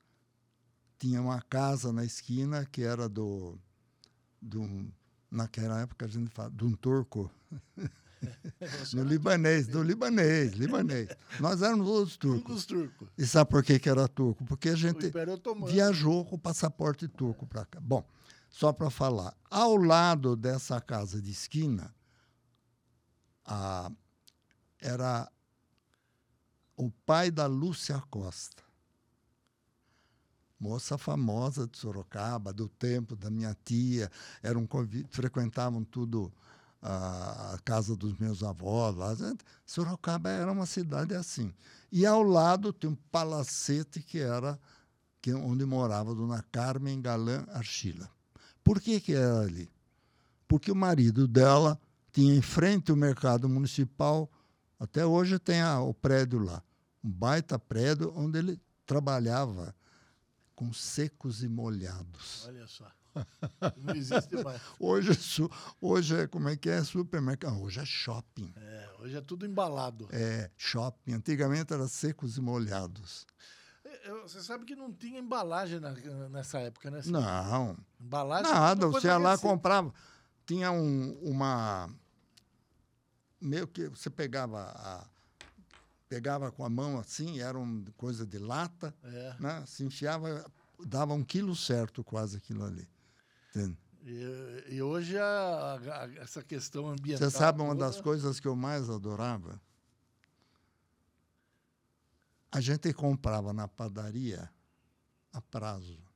tinha 0.97 1.21
uma 1.21 1.43
casa 1.43 1.93
na 1.93 2.03
esquina 2.03 2.65
que 2.65 2.81
era 2.81 3.07
do, 3.07 3.59
do 4.41 4.91
naquela 5.29 5.81
época 5.81 6.05
a 6.05 6.09
gente 6.09 6.29
fala 6.29 6.49
de 6.51 6.65
um 6.65 6.73
turco. 6.73 7.31
no 8.93 9.03
libanês, 9.03 9.67
do 9.67 9.81
libanês, 9.81 10.53
libanês. 10.53 11.09
Nós 11.39 11.61
éramos 11.61 11.87
todos 11.87 12.17
turcos. 12.17 12.65
Turcos. 12.65 13.07
E 13.17 13.25
sabe 13.25 13.49
por 13.49 13.63
que, 13.63 13.79
que 13.79 13.89
era 13.89 14.07
turco? 14.07 14.45
Porque 14.45 14.69
a 14.69 14.75
gente 14.75 15.11
viajou 15.67 16.25
com 16.25 16.35
o 16.35 16.39
passaporte 16.39 17.07
turco 17.07 17.47
para 17.47 17.65
cá. 17.65 17.79
Bom, 17.79 18.05
só 18.49 18.73
para 18.73 18.89
falar, 18.89 19.35
ao 19.49 19.75
lado 19.75 20.35
dessa 20.35 20.79
casa 20.81 21.21
de 21.21 21.31
esquina, 21.31 21.95
a, 23.45 23.91
era 24.79 25.31
o 26.75 26.91
pai 27.05 27.31
da 27.31 27.47
Lúcia 27.47 28.01
Costa 28.09 28.70
moça 30.61 30.95
famosa 30.95 31.67
de 31.67 31.75
Sorocaba, 31.75 32.53
do 32.53 32.69
tempo 32.69 33.15
da 33.15 33.31
minha 33.31 33.57
tia, 33.65 34.11
eram 34.43 34.69
frequentavam 35.09 35.83
tudo 35.83 36.31
a, 36.79 37.55
a 37.55 37.59
casa 37.65 37.95
dos 37.95 38.15
meus 38.19 38.43
avós 38.43 38.95
lá. 38.95 39.17
Sorocaba 39.65 40.29
era 40.29 40.51
uma 40.51 40.67
cidade 40.67 41.15
assim. 41.15 41.51
E 41.91 42.05
ao 42.05 42.21
lado 42.21 42.71
tem 42.71 42.91
um 42.91 42.95
palacete 43.11 44.03
que 44.03 44.19
era 44.19 44.59
que, 45.19 45.33
onde 45.33 45.65
morava 45.65 46.13
Dona 46.13 46.45
Carmen 46.51 47.01
Galã 47.01 47.43
Archila. 47.49 48.07
Por 48.63 48.79
que, 48.79 48.99
que 48.99 49.13
era 49.13 49.41
ali? 49.41 49.67
Porque 50.47 50.71
o 50.71 50.75
marido 50.75 51.27
dela 51.27 51.79
tinha 52.11 52.35
em 52.35 52.41
frente 52.41 52.91
o 52.91 52.95
mercado 52.95 53.49
municipal, 53.49 54.29
até 54.79 55.03
hoje 55.03 55.39
tem 55.39 55.61
a, 55.61 55.81
o 55.81 55.93
prédio 55.93 56.37
lá, 56.37 56.61
um 57.03 57.09
baita 57.09 57.57
prédio 57.57 58.13
onde 58.15 58.37
ele 58.37 58.61
trabalhava 58.85 59.73
com 60.61 60.71
secos 60.71 61.41
e 61.41 61.47
molhados. 61.47 62.45
Olha 62.45 62.67
só. 62.67 62.85
Não 63.77 63.95
existe 63.95 64.43
mais. 64.43 64.61
hoje, 64.79 65.09
hoje 65.81 66.15
é, 66.15 66.27
como 66.27 66.49
é 66.49 66.55
que 66.55 66.69
é? 66.69 66.83
Supermercado. 66.83 67.59
Hoje 67.59 67.79
é 67.79 67.85
shopping. 67.85 68.53
É, 68.55 68.89
hoje 68.99 69.17
é 69.17 69.21
tudo 69.21 69.43
embalado. 69.43 70.07
É, 70.11 70.51
shopping. 70.55 71.13
Antigamente 71.13 71.73
era 71.73 71.87
secos 71.87 72.37
e 72.37 72.41
molhados. 72.41 73.25
É, 73.83 74.11
você 74.21 74.39
sabe 74.43 74.63
que 74.63 74.75
não 74.75 74.93
tinha 74.93 75.19
embalagem 75.19 75.79
na, 75.79 75.93
nessa 76.29 76.59
época, 76.59 76.91
né? 76.91 77.01
Não. 77.07 77.75
Embalagem? 77.99 78.51
Nada, 78.51 78.85
você 78.85 79.07
ia 79.07 79.17
lá 79.17 79.39
comprava. 79.39 79.91
Tinha 80.45 80.71
um, 80.71 81.13
uma. 81.23 81.89
Meio 83.41 83.67
que 83.67 83.87
você 83.87 84.11
pegava 84.11 84.61
a, 84.75 85.07
pegava 86.11 86.51
com 86.51 86.65
a 86.65 86.69
mão 86.69 86.99
assim, 86.99 87.39
era 87.39 87.57
uma 87.57 87.89
coisa 87.95 88.25
de 88.25 88.37
lata, 88.37 88.93
é. 89.01 89.35
né? 89.39 89.63
se 89.65 89.81
enfiava, 89.85 90.45
dava 90.85 91.13
um 91.13 91.23
quilo 91.23 91.55
certo 91.55 92.03
quase 92.03 92.35
aquilo 92.35 92.65
ali. 92.65 92.85
Entende? 93.49 93.77
E, 94.03 94.65
e 94.71 94.81
hoje 94.81 95.17
a, 95.17 95.79
a, 95.79 96.21
essa 96.21 96.43
questão 96.43 96.89
ambiental. 96.89 97.29
Você 97.29 97.37
sabe 97.37 97.61
uma 97.61 97.73
das 97.73 98.01
coisas 98.01 98.41
que 98.41 98.47
eu 98.47 98.57
mais 98.57 98.89
adorava? 98.89 99.61
A 102.51 102.59
gente 102.59 102.91
comprava 102.93 103.53
na 103.53 103.69
padaria 103.69 104.51
a 105.31 105.41
prazo. 105.41 105.97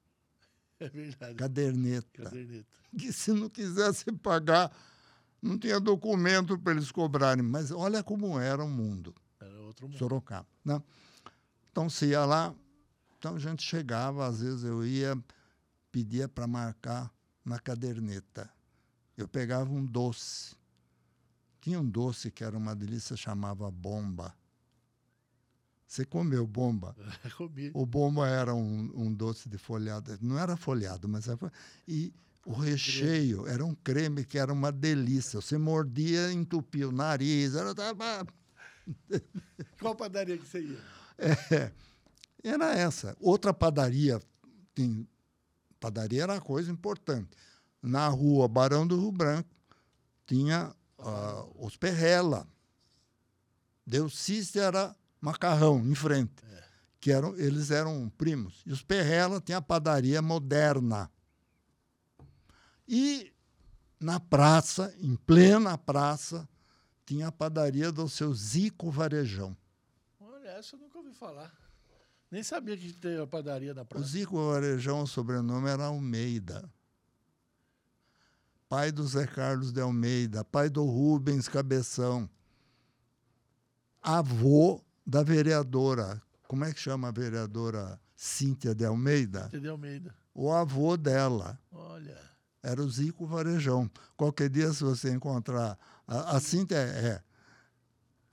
É 0.78 0.90
verdade. 0.90 1.36
Caderneta. 1.36 2.24
Caderneta. 2.24 2.68
Que 3.00 3.14
se 3.14 3.32
não 3.32 3.48
quisesse 3.48 4.12
pagar, 4.12 4.70
não 5.42 5.58
tinha 5.58 5.80
documento 5.80 6.60
para 6.60 6.74
eles 6.74 6.92
cobrarem. 6.92 7.42
Mas 7.42 7.72
olha 7.72 8.04
como 8.04 8.38
era 8.38 8.62
o 8.62 8.68
mundo. 8.68 9.16
Sorocaba. 9.98 10.48
Né? 10.64 10.82
Então, 11.72 11.90
se 11.90 12.08
ia 12.08 12.25
lá, 12.25 12.54
então 13.18 13.36
a 13.36 13.40
gente 13.40 13.64
chegava, 13.64 14.28
às 14.28 14.40
vezes 14.40 14.64
eu 14.64 14.86
ia, 14.86 15.18
pedia 15.92 16.28
para 16.28 16.48
marcar 16.48 17.12
na 17.44 17.60
caderneta. 17.60 18.50
Eu 19.18 19.27
pegava 19.27 19.72
um 19.72 19.86
doce. 19.86 20.55
Tinha 21.62 21.79
um 21.79 21.90
doce 21.90 22.29
que 22.29 22.44
era 22.44 22.58
uma 22.58 22.75
delícia, 22.75 23.16
chamava 23.16 23.72
bomba. 23.72 24.36
Você 25.88 26.03
comeu 26.03 26.46
bomba? 26.46 26.96
Comi. 27.38 27.72
O 27.74 27.86
bomba 27.86 28.27
era 28.27 28.53
um, 28.53 28.92
um, 28.94 29.14
doce 29.14 29.48
de 29.48 29.58
folhado. 29.58 30.18
Não 30.22 30.38
era 30.38 30.58
folhado, 30.58 31.08
mas 31.08 31.27
era. 31.27 31.51
E 31.88 32.14
o 32.46 32.53
recheio 32.53 33.48
era 33.48 33.64
um 33.66 33.74
creme 33.74 34.25
que 34.25 34.38
era 34.38 34.51
uma 34.51 34.72
delícia. 34.72 35.40
Você 35.40 35.58
mordia, 35.58 36.31
entupia 36.31 36.90
o 36.90 36.92
nariz. 36.92 37.55
Era, 37.55 37.74
Qual 39.80 39.96
padaria 39.96 40.38
que 40.38 40.46
você 40.46 40.62
ia? 40.62 40.80
É, 41.18 41.72
era 42.44 42.74
essa. 42.74 43.16
Outra 43.20 43.54
padaria, 43.54 44.22
tem, 44.74 45.08
padaria 45.80 46.24
era 46.24 46.34
uma 46.34 46.42
coisa 46.42 46.72
importante. 46.72 47.30
Na 47.82 48.08
rua 48.08 48.48
Barão 48.48 48.86
do 48.86 49.00
Rio 49.00 49.12
Branco 49.12 49.50
tinha 50.26 50.74
uh, 51.00 51.66
os 51.66 51.78
Perrela. 51.78 52.48
Deuciste 53.86 54.60
era 54.60 54.96
macarrão 55.22 55.80
em 55.86 55.96
frente. 55.96 56.44
É. 56.52 56.64
Que 57.00 57.12
eram, 57.12 57.36
eles 57.36 57.72
eram 57.72 58.12
primos. 58.18 58.64
E 58.66 58.72
os 58.72 58.82
Perrela 58.82 59.40
tinha 59.40 59.60
a 59.60 59.62
padaria 59.62 60.22
moderna. 60.22 61.12
E 62.88 63.32
na 64.00 64.20
praça, 64.20 64.94
em 65.00 65.16
plena 65.16 65.78
praça, 65.78 66.48
tinha 67.05 67.27
a 67.27 67.31
padaria 67.31 67.91
do 67.91 68.09
seu 68.09 68.33
Zico 68.33 68.89
Varejão. 68.89 69.55
Olha, 70.20 70.50
essa 70.50 70.75
eu 70.75 70.79
nunca 70.79 70.98
ouvi 70.98 71.13
falar. 71.13 71.53
Nem 72.31 72.41
sabia 72.41 72.75
que 72.75 72.91
tinha 72.91 73.24
a 73.24 73.27
padaria 73.27 73.74
na 73.74 73.85
praça. 73.85 74.03
O 74.03 74.07
Zico 74.07 74.51
Varejão, 74.51 75.03
o 75.03 75.07
sobrenome 75.07 75.70
era 75.70 75.85
Almeida. 75.85 76.70
Pai 78.68 78.91
do 78.91 79.07
Zé 79.07 79.27
Carlos 79.27 79.72
de 79.72 79.79
Almeida, 79.79 80.44
pai 80.44 80.70
do 80.70 80.83
Rubens 80.83 81.48
Cabeção. 81.48 82.27
Avô 84.01 84.83
da 85.05 85.22
vereadora. 85.22 86.22
Como 86.48 86.65
é 86.65 86.74
que 86.74 86.79
chama 86.79 87.09
a 87.09 87.11
vereadora 87.11 88.00
Cíntia 88.15 88.74
de 88.74 88.83
Almeida? 88.83 89.44
Cíntia 89.44 89.61
de 89.61 89.70
Almeida. 89.70 90.15
O 90.33 90.51
avô 90.51 90.98
dela. 90.98 91.59
Olha. 91.72 92.20
Era 92.61 92.81
o 92.81 92.89
Zico 92.89 93.27
Varejão. 93.27 93.89
Qualquer 94.18 94.50
dia, 94.50 94.74
se 94.74 94.83
você 94.83 95.13
encontrar 95.13 95.77
a, 96.07 96.37
a 96.37 96.39
Cíntia 96.39 96.77
é, 96.77 97.07
é. 97.07 97.24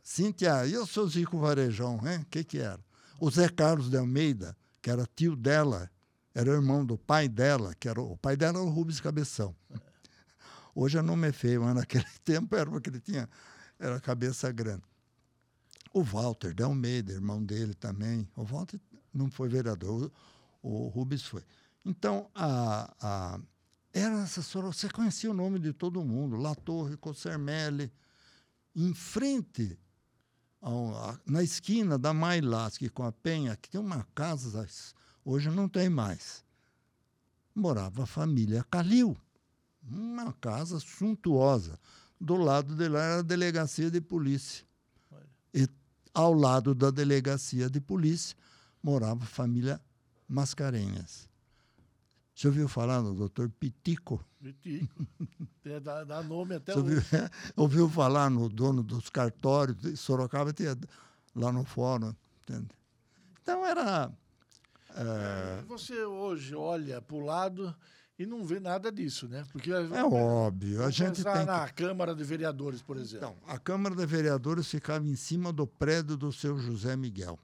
Cíntia, 0.02 0.66
e 0.66 0.76
o 0.76 0.86
seu 0.86 1.08
Zico 1.08 1.38
Varejão, 1.38 1.96
O 1.96 2.24
que 2.26 2.42
que 2.44 2.58
era? 2.58 2.80
O 3.20 3.30
Zé 3.30 3.48
Carlos 3.48 3.88
de 3.88 3.96
Almeida, 3.96 4.56
que 4.80 4.90
era 4.90 5.08
tio 5.14 5.36
dela, 5.36 5.88
era 6.34 6.50
irmão 6.50 6.84
do 6.84 6.98
pai 6.98 7.28
dela, 7.28 7.74
que 7.78 7.88
era 7.88 8.00
o 8.00 8.16
pai 8.16 8.36
dela 8.36 8.58
era 8.58 8.66
o 8.66 8.70
Rubens 8.70 9.00
Cabeção. 9.00 9.54
Hoje 10.74 10.98
é 10.98 11.02
nome 11.02 11.30
feio, 11.32 11.62
mas 11.62 11.74
naquele 11.74 12.04
tempo 12.24 12.56
era 12.56 12.68
porque 12.68 12.90
ele 12.90 13.00
tinha 13.00 13.28
era 13.78 14.00
cabeça 14.00 14.50
grande. 14.50 14.84
O 15.92 16.02
Walter 16.02 16.54
de 16.54 16.62
Almeida, 16.62 17.12
irmão 17.12 17.44
dele 17.44 17.74
também. 17.74 18.26
O 18.34 18.44
Walter 18.44 18.80
não 19.12 19.30
foi 19.30 19.48
vereador, 19.48 20.10
o, 20.62 20.86
o 20.86 20.88
Rubens 20.88 21.22
foi. 21.22 21.44
Então, 21.84 22.30
a, 22.34 22.94
a, 23.00 23.40
era 23.92 24.22
essa 24.22 24.40
você 24.40 24.88
conhecia 24.88 25.30
o 25.30 25.34
nome 25.34 25.58
de 25.58 25.72
todo 25.72 26.02
mundo, 26.02 26.36
La 26.36 26.54
Torre, 26.54 26.96
Cossermelli, 26.96 27.92
em 28.74 28.94
frente, 28.94 29.78
ao, 30.60 30.96
a, 30.96 31.20
na 31.26 31.42
esquina 31.42 31.98
da 31.98 32.14
Mailasque 32.14 32.88
com 32.88 33.04
a 33.04 33.12
Penha, 33.12 33.54
que 33.56 33.68
tem 33.68 33.80
uma 33.80 34.06
casa, 34.14 34.66
hoje 35.24 35.50
não 35.50 35.68
tem 35.68 35.90
mais. 35.90 36.42
Morava 37.54 38.04
a 38.04 38.06
família 38.06 38.64
Calil, 38.70 39.14
uma 39.82 40.32
casa 40.34 40.80
suntuosa. 40.80 41.78
Do 42.18 42.36
lado 42.36 42.74
de 42.74 42.88
lá 42.88 43.02
era 43.02 43.18
a 43.18 43.22
delegacia 43.22 43.90
de 43.90 44.00
polícia. 44.00 44.64
E 45.52 45.68
ao 46.14 46.32
lado 46.32 46.74
da 46.74 46.90
delegacia 46.90 47.68
de 47.68 47.80
polícia 47.80 48.36
morava 48.82 49.24
a 49.24 49.26
família 49.26 49.78
Mascarenhas. 50.26 51.31
Você 52.34 52.48
ouviu 52.48 52.68
falar 52.68 53.02
no 53.02 53.14
doutor 53.14 53.48
Pitico? 53.50 54.24
Pitico. 54.40 55.06
É, 55.64 55.78
dá, 55.78 56.02
dá, 56.02 56.20
nome 56.24 56.56
até 56.56 56.72
Você 56.72 56.80
ouviu, 56.80 56.98
é, 56.98 57.30
ouviu, 57.54 57.88
falar 57.88 58.28
no 58.28 58.48
dono 58.48 58.82
dos 58.82 59.08
cartórios 59.08 59.76
de 59.76 59.96
Sorocaba, 59.96 60.52
tinha 60.52 60.76
lá 61.36 61.52
no 61.52 61.64
fórum. 61.64 62.12
Entende? 62.42 62.66
Então 63.40 63.64
era. 63.64 64.10
É... 64.90 65.62
Você 65.68 66.02
hoje 66.04 66.52
olha 66.56 67.00
para 67.00 67.14
o 67.14 67.20
lado 67.20 67.72
e 68.18 68.26
não 68.26 68.44
vê 68.44 68.58
nada 68.58 68.90
disso, 68.90 69.28
né? 69.28 69.44
Porque 69.52 69.70
é 69.70 70.04
óbvio. 70.04 70.82
A 70.82 70.90
gente 70.90 71.22
tem 71.22 71.44
na 71.44 71.68
que... 71.68 71.74
Câmara 71.74 72.14
de 72.14 72.24
Vereadores, 72.24 72.82
por 72.82 72.96
exemplo. 72.96 73.36
Então, 73.40 73.54
a 73.54 73.58
Câmara 73.58 73.94
de 73.94 74.04
Vereadores 74.04 74.68
ficava 74.68 75.06
em 75.06 75.16
cima 75.16 75.52
do 75.52 75.66
prédio 75.66 76.16
do 76.16 76.32
seu 76.32 76.58
José 76.58 76.96
Miguel. 76.96 77.38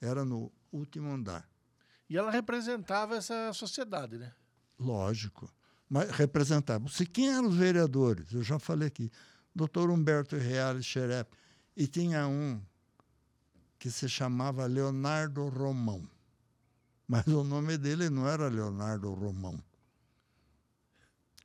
Era 0.00 0.24
no 0.24 0.52
último 0.72 1.10
andar. 1.10 1.48
E 2.12 2.16
ela 2.18 2.30
representava 2.30 3.16
essa 3.16 3.54
sociedade, 3.54 4.18
né? 4.18 4.30
Lógico. 4.78 5.50
Mas 5.88 6.10
representava. 6.10 6.86
Se 6.90 7.06
quem 7.06 7.30
eram 7.30 7.48
os 7.48 7.56
vereadores? 7.56 8.30
Eu 8.34 8.42
já 8.42 8.58
falei 8.58 8.88
aqui. 8.88 9.10
Doutor 9.54 9.88
Humberto 9.88 10.36
Reale 10.36 10.82
Xerep. 10.82 11.34
E 11.74 11.86
tinha 11.86 12.28
um 12.28 12.60
que 13.78 13.90
se 13.90 14.10
chamava 14.10 14.66
Leonardo 14.66 15.48
Romão. 15.48 16.06
Mas 17.08 17.26
o 17.28 17.42
nome 17.42 17.78
dele 17.78 18.10
não 18.10 18.28
era 18.28 18.46
Leonardo 18.46 19.10
Romão. 19.14 19.58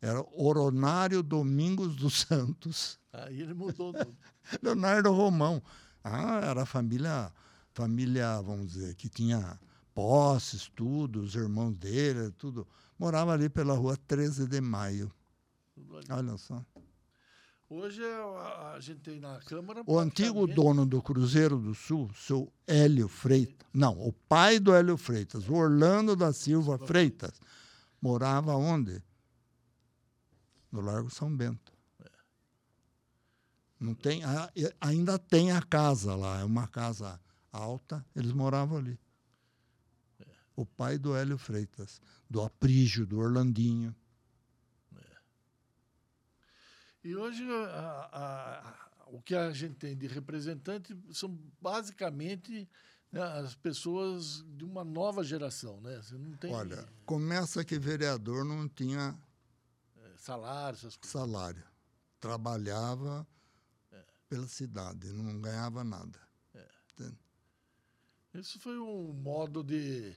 Era 0.02 0.22
Oronário 0.34 1.24
Domingos 1.24 1.96
dos 1.96 2.26
Santos. 2.28 3.00
Aí 3.14 3.42
ele 3.42 3.54
mudou. 3.54 3.94
tudo. 3.94 4.18
Leonardo 4.62 5.14
Romão. 5.14 5.64
Ah, 6.04 6.42
era 6.44 6.64
a 6.64 6.66
família, 6.66 7.32
família, 7.74 8.42
vamos 8.42 8.74
dizer, 8.74 8.96
que 8.96 9.08
tinha 9.08 9.58
posses, 9.98 10.70
tudo, 10.76 11.22
os 11.22 11.34
irmãos 11.34 11.74
dele, 11.74 12.30
tudo. 12.38 12.68
Morava 13.00 13.34
ali 13.34 13.50
pela 13.50 13.74
rua 13.74 13.98
13 13.98 14.48
de 14.48 14.62
Maio. 14.62 15.12
Olha 16.12 16.38
só. 16.38 16.64
Hoje 17.68 18.04
é 18.04 18.14
a, 18.16 18.74
a 18.76 18.80
gente 18.80 19.00
tem 19.00 19.20
na 19.20 19.40
Câmara. 19.40 19.82
O 19.88 19.98
antigo 19.98 20.46
dono 20.46 20.86
do 20.86 21.02
Cruzeiro 21.02 21.58
do 21.58 21.74
Sul, 21.74 22.12
seu 22.14 22.54
Hélio 22.68 23.08
Freitas, 23.08 23.68
não, 23.74 24.00
o 24.00 24.14
pai 24.14 24.60
do 24.60 24.72
Hélio 24.72 24.98
Freitas, 24.98 25.50
o 25.50 25.56
Orlando 25.56 26.16
da 26.16 26.32
Silva 26.32 26.78
Freitas, 26.78 27.42
morava 28.00 28.56
onde? 28.56 29.02
No 30.72 30.80
Largo 30.80 31.10
São 31.10 31.36
Bento. 31.36 31.74
Não 33.80 33.96
tem, 33.96 34.22
ainda 34.80 35.18
tem 35.18 35.52
a 35.52 35.62
casa 35.64 36.16
lá, 36.16 36.40
é 36.40 36.44
uma 36.44 36.68
casa 36.68 37.20
alta, 37.52 38.06
eles 38.16 38.32
moravam 38.32 38.78
ali. 38.78 39.00
O 40.58 40.66
pai 40.66 40.98
do 40.98 41.16
Hélio 41.16 41.38
Freitas, 41.38 42.02
do 42.30 42.42
Aprígio, 42.42 43.06
do 43.06 43.20
Orlandinho. 43.20 43.96
E 47.04 47.16
hoje 47.16 47.44
a- 47.50 48.10
a- 48.12 48.70
a- 48.70 49.06
o 49.12 49.22
que 49.22 49.36
a 49.36 49.52
gente 49.54 49.76
tem 49.76 49.96
de 49.96 50.08
representante 50.08 50.98
são 51.14 51.40
basicamente 51.62 52.68
né, 53.12 53.22
as 53.22 53.56
pessoas 53.56 54.44
de 54.58 54.66
uma 54.66 54.84
nova 54.84 55.24
geração, 55.24 55.80
né? 55.80 55.96
Você 56.02 56.18
não 56.18 56.36
tem 56.36 56.52
Olha, 56.54 56.86
começa 57.06 57.64
que 57.64 57.80
vereador 57.80 58.44
não 58.44 58.68
tinha 58.68 59.18
eh, 59.96 60.14
salário, 60.18 60.76
essas 60.76 60.98
coisas. 60.98 61.12
salário. 61.12 61.64
Trabalhava 62.20 63.26
pela 64.28 64.48
cidade, 64.48 65.08
não 65.14 65.40
ganhava 65.40 65.84
nada. 65.86 66.20
Isso 68.34 68.60
foi 68.60 68.78
um 68.78 69.14
modo 69.14 69.64
de, 69.64 70.14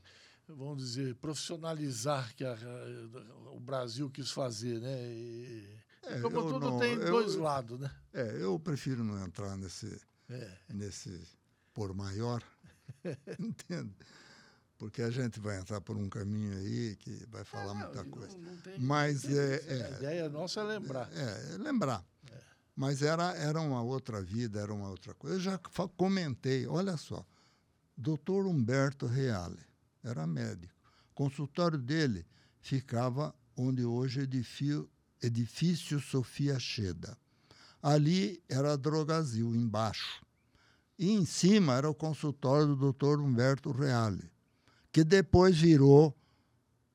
vamos 0.57 0.79
dizer, 0.85 1.15
profissionalizar 1.17 2.35
que 2.35 2.45
a- 2.45 2.53
a- 2.55 3.51
o 3.53 3.61
Brasil 3.61 4.11
quis 4.11 4.31
fazer, 4.31 4.81
né? 4.81 5.03
E, 5.13 5.79
É, 6.05 6.21
como 6.21 6.43
tudo 6.43 6.71
não- 6.71 6.79
tem 6.79 6.93
eu- 6.95 7.07
dois 7.11 7.35
lados, 7.37 7.79
né? 7.79 7.91
É, 8.13 8.37
eu 8.43 8.59
prefiro 8.59 9.05
não 9.05 9.23
entrar 9.25 9.57
nesse, 9.57 10.01
É. 10.29 10.57
nesse 10.73 11.21
por 11.75 11.95
maior, 11.95 12.43
entende? 13.39 13.95
Porque 14.79 15.03
a 15.03 15.11
gente 15.11 15.39
vai 15.41 15.59
entrar 15.59 15.81
por 15.83 15.97
um 15.97 16.09
caminho 16.09 16.57
aí 16.57 16.97
que 16.97 17.25
vai 17.29 17.45
falar 17.45 17.75
Não, 17.75 17.81
muita 17.81 18.03
não- 18.03 18.11
coisa. 18.11 18.39
não 18.39 18.57
tem- 18.59 18.79
Mas 18.79 19.25
não 19.25 19.31
tem 19.31 19.39
é- 19.39 19.57
isso. 19.57 19.71
é- 19.71 19.85
A 19.85 19.91
ideia 19.99 20.29
nossa 20.31 20.61
é 20.61 20.65
lembrar. 20.65 21.11
É, 21.13 21.55
é 21.55 21.59
lembrar. 21.59 22.05
Mas 22.75 23.03
era, 23.03 23.35
era 23.37 23.61
uma 23.61 23.83
outra 23.83 24.23
vida, 24.23 24.59
era 24.59 24.73
uma 24.73 24.89
outra 24.89 25.13
coisa. 25.13 25.37
Eu 25.37 25.41
já 25.41 25.59
comentei, 25.99 26.67
olha 26.67 26.97
só, 26.97 27.27
doutor 27.95 28.47
Humberto 28.47 29.07
Reale, 29.07 29.61
era 30.03 30.27
médico. 30.27 30.75
O 31.11 31.15
consultório 31.15 31.79
dele 31.79 32.27
ficava 32.61 33.35
onde 33.57 33.85
hoje 33.85 34.21
é 34.21 34.23
edifício, 34.25 34.89
edifício 35.23 36.01
Sofia 36.01 36.59
Cheda. 36.59 37.17
Ali 37.83 38.43
era 38.49 38.73
a 38.73 38.77
Drogazil, 38.77 39.55
embaixo. 39.55 40.23
E 40.99 41.11
em 41.11 41.25
cima 41.25 41.75
era 41.75 41.89
o 41.89 41.95
consultório 41.95 42.69
do 42.69 42.77
doutor 42.77 43.21
Humberto 43.21 43.71
Reale, 43.73 44.31
que 44.93 45.03
depois 45.03 45.57
virou 45.59 46.15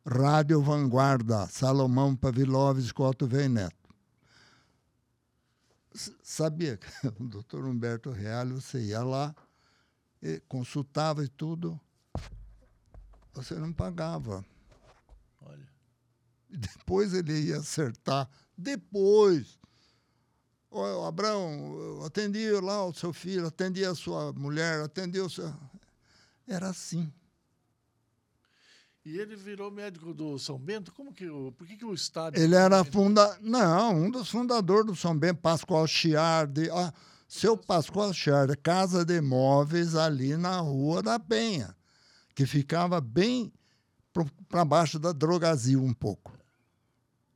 Rádio 0.05 0.61
Vanguarda, 0.61 1.47
Salomão 1.47 2.15
Pavilov, 2.15 2.79
Scotto 2.81 3.25
Vei 3.25 3.49
Neto. 3.49 3.89
S- 5.93 6.15
Sabia 6.21 6.77
que 6.77 6.87
o 7.19 7.27
doutor 7.27 7.65
Humberto 7.65 8.11
Reale, 8.11 8.53
você 8.53 8.79
ia 8.79 9.03
lá, 9.03 9.35
consultava 10.47 11.23
e 11.23 11.27
tudo, 11.27 11.79
você 13.35 13.55
não 13.55 13.73
pagava. 13.73 14.43
Olha. 15.41 15.67
Depois 16.49 17.13
ele 17.13 17.33
ia 17.33 17.57
acertar. 17.57 18.29
Depois. 18.57 19.59
Ô, 20.71 21.05
Abrão, 21.05 21.73
eu 21.77 22.05
atendi 22.05 22.49
lá 22.51 22.85
o 22.85 22.93
seu 22.93 23.13
filho, 23.13 23.47
atendi 23.47 23.85
a 23.85 23.95
sua 23.95 24.33
mulher, 24.33 24.81
atendi 24.81 25.19
o 25.19 25.29
seu. 25.29 25.53
Era 26.47 26.69
assim. 26.69 27.11
E 29.05 29.19
ele 29.19 29.35
virou 29.35 29.69
médico 29.69 30.13
do 30.13 30.39
São 30.39 30.57
Bento? 30.57 30.91
Como 30.91 31.13
que 31.13 31.29
o, 31.29 31.51
por 31.51 31.67
que, 31.67 31.77
que 31.77 31.85
o 31.85 31.93
estádio? 31.93 32.41
Ele 32.41 32.55
era 32.55 32.83
funda... 32.83 33.37
Não, 33.39 33.95
um 33.95 34.09
dos 34.09 34.29
fundadores 34.29 34.85
do 34.87 34.95
São 34.95 35.15
Bento, 35.15 35.41
Pascoal 35.41 35.85
Chiardi. 35.85 36.71
Ah, 36.71 36.91
seu 37.27 37.55
Pascoal 37.55 38.11
Chiardi, 38.13 38.57
casa 38.57 39.05
de 39.05 39.17
imóveis 39.17 39.95
ali 39.95 40.35
na 40.35 40.59
Rua 40.59 41.03
da 41.03 41.19
Penha, 41.19 41.75
que 42.35 42.45
ficava 42.45 42.99
bem 42.99 43.51
para 44.49 44.65
baixo 44.65 44.99
da 44.99 45.11
Drogazil 45.11 45.81
um 45.81 45.93
pouco. 45.93 46.37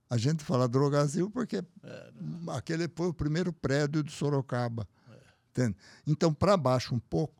A 0.09 0.17
gente 0.17 0.43
fala 0.43 0.67
Drogazil 0.67 1.31
porque 1.31 1.63
aquele 2.49 2.89
foi 2.95 3.07
o 3.07 3.13
primeiro 3.13 3.53
prédio 3.53 4.03
de 4.03 4.11
Sorocaba. 4.11 4.87
Entende? 5.51 5.75
Então, 6.05 6.33
para 6.33 6.55
baixo 6.57 6.93
um 6.93 6.99
pouco, 6.99 7.33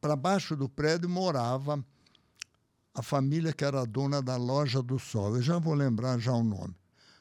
para 0.00 0.16
baixo 0.16 0.56
do 0.56 0.68
prédio 0.68 1.08
morava 1.08 1.84
a 2.94 3.02
família 3.02 3.52
que 3.52 3.64
era 3.64 3.86
dona 3.86 4.22
da 4.22 4.36
Loja 4.36 4.82
do 4.82 4.98
Sol. 4.98 5.36
Eu 5.36 5.42
já 5.42 5.58
vou 5.58 5.74
lembrar 5.74 6.18
já 6.18 6.32
o 6.32 6.44
nome. 6.44 6.74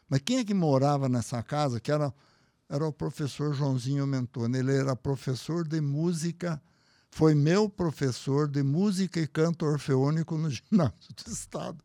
Mas 0.10 0.21
quem 0.23 0.39
é 0.39 0.43
que 0.43 0.54
morava 0.54 1.08
nessa 1.08 1.41
casa? 1.41 1.80
Que 1.80 1.91
era, 1.91 2.13
era 2.67 2.86
o 2.86 2.91
professor 2.91 3.54
Joãozinho 3.54 4.06
Mentoni. 4.06 4.58
Ele 4.58 4.75
era 4.75 4.95
professor 4.95 5.65
de 5.65 5.80
música, 5.80 6.62
foi 7.12 7.36
meu 7.36 7.69
professor 7.69 8.47
de 8.47 8.63
música 8.63 9.19
e 9.19 9.28
canto 9.28 9.65
orfeônico 9.65 10.38
no 10.38 10.50
ginásio 10.50 11.13
do 11.13 11.32
Estado. 11.32 11.84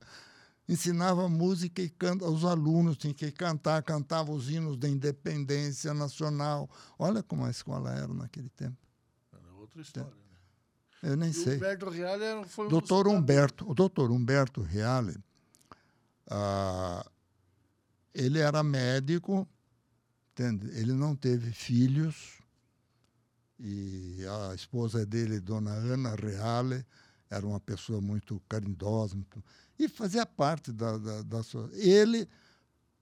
Ensinava 0.69 1.29
música 1.29 1.83
e 1.83 1.89
canto, 1.89 2.25
os 2.25 2.45
alunos 2.45 2.97
tinham 2.97 3.15
que 3.15 3.31
cantar, 3.31 3.83
cantava 3.83 4.33
os 4.33 4.49
hinos 4.51 4.77
da 4.77 4.89
independência 4.89 5.93
nacional. 5.93 6.69
Olha 6.99 7.23
como 7.23 7.45
a 7.45 7.51
escola 7.51 7.93
era 7.93 8.09
naquele 8.09 8.49
tempo. 8.49 8.77
Era 9.33 9.53
outra 9.55 9.81
história. 9.81 10.11
Né? 10.11 11.11
Eu 11.11 11.17
nem 11.17 11.31
E 11.31 11.35
sei. 11.35 11.57
Humberto 11.57 11.89
Reale 11.91 12.25
era, 12.25 12.45
foi 12.45 12.67
um 12.67 12.69
Doutor. 12.69 13.07
Humberto, 13.07 13.71
o 13.71 13.75
doutor 13.75 14.11
Humberto 14.11 14.61
Reale, 14.61 15.17
ah, 16.29 17.07
ele 18.13 18.41
era 18.41 18.63
médico, 18.65 19.47
entende? 20.33 20.69
ele 20.77 20.93
não 20.93 21.15
teve 21.15 21.53
filhos, 21.53 22.36
e 23.59 24.25
a 24.51 24.55
esposa 24.55 25.05
dele, 25.07 25.41
dona 25.41 25.73
Ana 25.73 26.15
Reale, 26.15 26.85
era 27.31 27.47
uma 27.47 27.61
pessoa 27.61 28.01
muito 28.01 28.41
caridosa, 28.49 29.15
muito, 29.15 29.43
e 29.79 29.89
fazia 29.89 30.25
parte 30.25 30.73
da, 30.73 30.97
da, 30.99 31.23
da 31.23 31.43
sua... 31.43 31.69
Ele, 31.73 32.29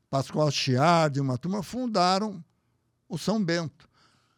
Pascoal 0.09 0.51
Chiardi, 0.51 1.21
uma 1.21 1.37
turma, 1.37 1.62
fundaram 1.62 2.43
o 3.09 3.19
São 3.19 3.43
Bento 3.43 3.88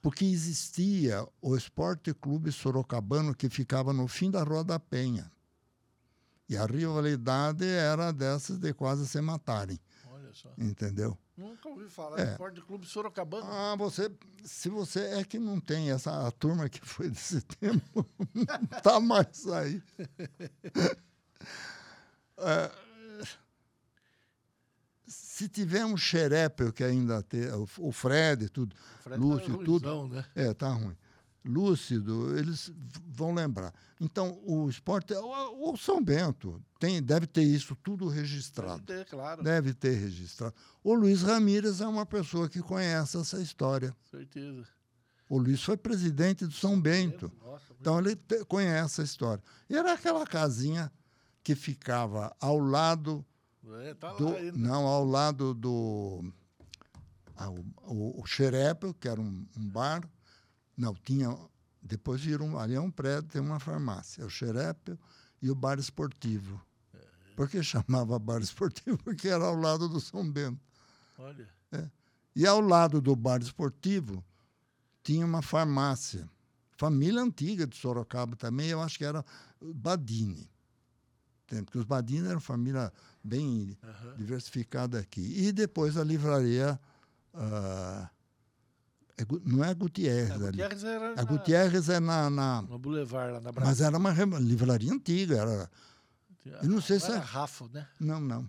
porque 0.07 0.24
existia 0.24 1.26
o 1.42 1.57
Esporte 1.57 2.14
Clube 2.14 2.52
Sorocabano 2.52 3.35
que 3.35 3.50
ficava 3.50 3.92
no 3.92 4.07
fim 4.07 4.31
da 4.31 4.44
Rua 4.44 4.62
da 4.62 4.79
Penha. 4.79 5.29
E 6.48 6.57
a 6.57 6.64
rivalidade 6.64 7.64
era 7.64 8.12
dessas 8.12 8.57
de 8.57 8.72
quase 8.72 9.09
se 9.09 9.20
matarem, 9.20 9.81
Olha 10.09 10.33
só. 10.33 10.52
entendeu? 10.57 11.18
Nunca 11.37 11.68
ouvi 11.68 11.88
falar 11.88 12.18
É. 12.18 12.25
do 12.25 12.31
Esporte 12.33 12.61
Clube 12.62 12.87
Sorocabana. 12.87 13.46
Ah, 13.46 13.77
você, 13.77 14.11
se 14.44 14.68
você 14.70 15.01
é 15.01 15.25
que 15.25 15.38
não 15.38 15.61
tem 15.61 15.90
essa 15.90 16.31
turma 16.33 16.68
que 16.68 16.81
foi 16.81 17.11
desse 17.11 17.42
tempo, 17.61 18.07
não 18.35 18.81
tá 18.83 18.99
mais 19.01 19.46
aí. 19.49 19.83
É, 22.38 22.70
se 25.07 25.49
tiver 25.49 25.85
um 25.87 25.96
xerépel 25.96 26.72
que 26.72 26.85
ainda 26.85 27.22
tem, 27.22 27.42
o, 27.79 27.92
Fred, 27.92 28.49
tudo, 28.51 28.75
O 28.75 29.03
Fred 29.03 29.20
Lúcio, 29.20 29.55
era 29.55 29.64
tudo. 29.64 29.88
ruimzão, 29.88 30.09
né? 30.09 30.25
É, 30.35 30.53
tá 30.53 30.68
ruim. 30.68 30.96
Lúcido, 31.46 32.37
eles 32.38 32.72
vão 33.09 33.32
lembrar. 33.32 33.72
Então, 34.00 34.38
o 34.44 34.68
esporte, 34.68 35.14
o, 35.14 35.72
o 35.72 35.76
São 35.76 36.02
Bento 36.02 36.62
tem, 36.78 37.02
deve 37.02 37.26
ter 37.26 37.42
isso 37.42 37.74
tudo 37.76 38.09
registrado. 38.09 38.82
Deve 38.82 39.04
ter, 39.04 39.11
claro. 39.11 39.42
Deve 39.42 39.72
ter 39.74 39.94
registrado. 39.94 40.54
O 40.82 40.92
Luiz 40.94 41.22
Ramírez 41.22 41.80
é 41.80 41.87
uma 41.87 42.04
pessoa 42.04 42.48
que 42.48 42.61
conhece 42.61 43.16
essa 43.16 43.40
história. 43.40 43.96
Certeza. 44.11 44.66
O 45.28 45.38
Luiz 45.38 45.62
foi 45.62 45.76
presidente 45.76 46.44
do 46.46 46.52
São 46.52 46.80
Bento. 46.80 47.32
Nossa, 47.44 47.64
Então, 47.80 47.98
ele 47.98 48.14
te- 48.14 48.44
conhece 48.44 49.00
a 49.00 49.04
história. 49.04 49.42
E 49.68 49.76
era 49.76 49.92
aquela 49.94 50.26
casinha 50.26 50.92
que 51.42 51.54
ficava 51.54 52.35
ao 52.40 52.59
lado 52.59 53.24
É, 53.82 53.94
tá 53.94 54.12
do, 54.12 54.35
não, 54.56 54.87
ao 54.87 55.04
lado 55.04 55.54
do 55.54 56.32
ah, 57.37 57.50
o, 57.50 57.64
o, 57.87 58.20
o 58.20 58.94
que 58.98 59.09
era 59.09 59.20
um, 59.20 59.46
um 59.56 59.68
bar. 59.68 60.09
Não, 60.76 60.94
tinha. 60.94 61.36
Depois 61.82 62.20
virou 62.20 62.58
ali 62.58 62.74
é 62.74 62.80
um 62.80 62.90
prédio, 62.90 63.30
tem 63.30 63.40
uma 63.40 63.60
farmácia. 63.60 64.22
É 64.22 64.24
o 64.24 64.30
Xerépio 64.30 64.98
e 65.40 65.50
o 65.50 65.54
bar 65.54 65.78
esportivo. 65.78 66.60
Por 67.36 67.48
que 67.48 67.62
chamava 67.62 68.18
bar 68.18 68.40
esportivo? 68.40 68.96
Porque 69.04 69.28
era 69.28 69.44
ao 69.44 69.54
lado 69.54 69.88
do 69.88 70.00
São 70.00 70.28
Bento. 70.30 70.60
Olha. 71.18 71.48
É. 71.72 71.88
E 72.34 72.46
ao 72.46 72.60
lado 72.60 73.00
do 73.00 73.14
bar 73.14 73.40
esportivo 73.40 74.24
tinha 75.02 75.24
uma 75.24 75.42
farmácia. 75.42 76.28
Família 76.76 77.22
antiga 77.22 77.66
de 77.66 77.76
Sorocaba 77.76 78.36
também, 78.36 78.68
eu 78.68 78.82
acho 78.82 78.98
que 78.98 79.04
era 79.04 79.24
Badini. 79.60 80.50
Porque 81.46 81.78
os 81.78 81.84
Badini 81.84 82.26
eram 82.26 82.40
família 82.40 82.92
bem 83.22 83.78
Aham. 83.82 84.16
diversificada 84.16 84.98
aqui. 84.98 85.20
E 85.46 85.52
depois 85.52 85.96
a 85.96 86.02
livraria. 86.04 86.78
Gu- 87.32 88.10
não 89.44 89.64
é 89.64 89.72
Gutierrez 89.74 90.31
A 90.31 90.35
ali. 90.35 90.44
Gutierrez 90.46 90.85
era 90.85 91.20
A 91.20 91.24
Gutierrez 91.24 91.88
é 91.88 92.00
na. 92.00 92.29
na- 92.31 92.62
no 92.62 92.79
Boulevard, 92.79 93.33
lá 93.33 93.40
na 93.40 93.46
mas 93.52 93.55
Brasília. 93.55 93.87
era 93.87 93.96
uma 93.98 94.38
livraria 94.38 94.92
antiga. 94.92 95.37
Era, 95.37 95.70
eu 96.62 96.68
não 96.68 96.81
sei 96.81 97.00
se 97.00 97.07
Era 97.07 97.16
é- 97.16 97.18
Rafa, 97.20 97.68
né? 97.72 97.88
não, 97.98 98.20
não. 98.20 98.48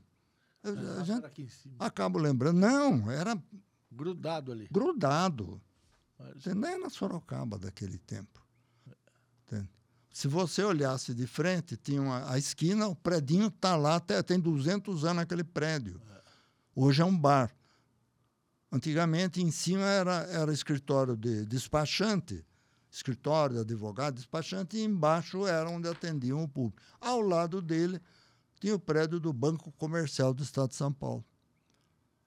Eu- 0.64 0.78
A 0.78 0.82
a 0.82 0.94
Rafa 1.00 1.06
gente 1.06 1.26
aqui 1.26 1.42
em 1.44 1.50
cima. 1.50 1.76
acabo 1.80 2.20
lembrando. 2.20 2.60
Não, 2.60 3.10
era 3.10 3.38
Grudado 3.92 4.52
ali. 4.52 4.68
grudado. 4.72 5.62
Você 6.36 6.54
nem 6.54 6.72
é 6.74 6.78
na 6.78 6.90
Sorocaba 6.90 7.58
daquele 7.60 7.98
tempo. 8.00 8.44
Entende? 9.46 9.70
Se 10.12 10.28
você 10.28 10.64
olhasse 10.64 11.14
de 11.14 11.28
frente, 11.28 11.78
tinha 11.78 12.02
uma, 12.02 12.30
a 12.32 12.38
esquina, 12.40 12.88
o 12.88 12.96
predinho 12.96 13.48
está 13.48 13.76
lá, 13.76 13.96
até, 13.98 14.22
tem 14.24 14.40
200 14.40 15.06
anos 15.06 15.22
aquele 15.24 15.44
prédio. 15.44 16.02
Hoje 16.76 17.02
é 17.02 17.06
um 17.06 17.16
bar. 17.18 17.52
Antigamente, 18.72 19.42
em 19.42 19.50
cima 19.52 19.84
era, 19.86 20.14
era 20.30 20.52
escritório 20.52 21.16
de 21.16 21.46
despachante, 21.46 22.46
escritório 22.92 23.56
de 23.56 23.62
advogado, 23.62 24.16
despachante, 24.16 24.78
e 24.78 24.84
embaixo 24.84 25.46
era 25.48 25.70
onde 25.70 25.88
atendiam 25.88 26.44
o 26.44 26.48
público. 26.50 26.82
Ao 27.00 27.22
lado 27.22 27.62
dele 27.62 28.02
tinha 28.60 28.76
o 28.76 28.80
prédio 28.80 29.20
do 29.20 29.32
Banco 29.32 29.72
Comercial 29.74 30.34
do 30.34 30.44
Estado 30.44 30.70
de 30.70 30.76
São 30.76 30.92
Paulo. 30.92 31.24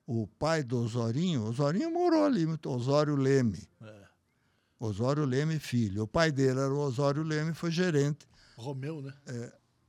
O 0.07 0.27
pai 0.27 0.63
do 0.63 0.79
Osorinho, 0.83 1.45
Osorinho 1.45 1.91
morou 1.91 2.25
ali, 2.25 2.47
Osório 2.67 3.17
Leme. 3.17 3.69
é. 3.83 4.01
Osório 4.79 5.27
Leme 5.27 5.59
Filho. 5.59 6.05
O 6.05 6.09
pai 6.09 6.33
dele 6.33 6.59
era 6.59 6.73
o 6.73 6.79
Osório 6.79 7.23
Leme, 7.23 7.53
foi 7.53 7.71
gerente. 7.71 8.27
Romeu, 8.57 9.03
né? 9.03 9.13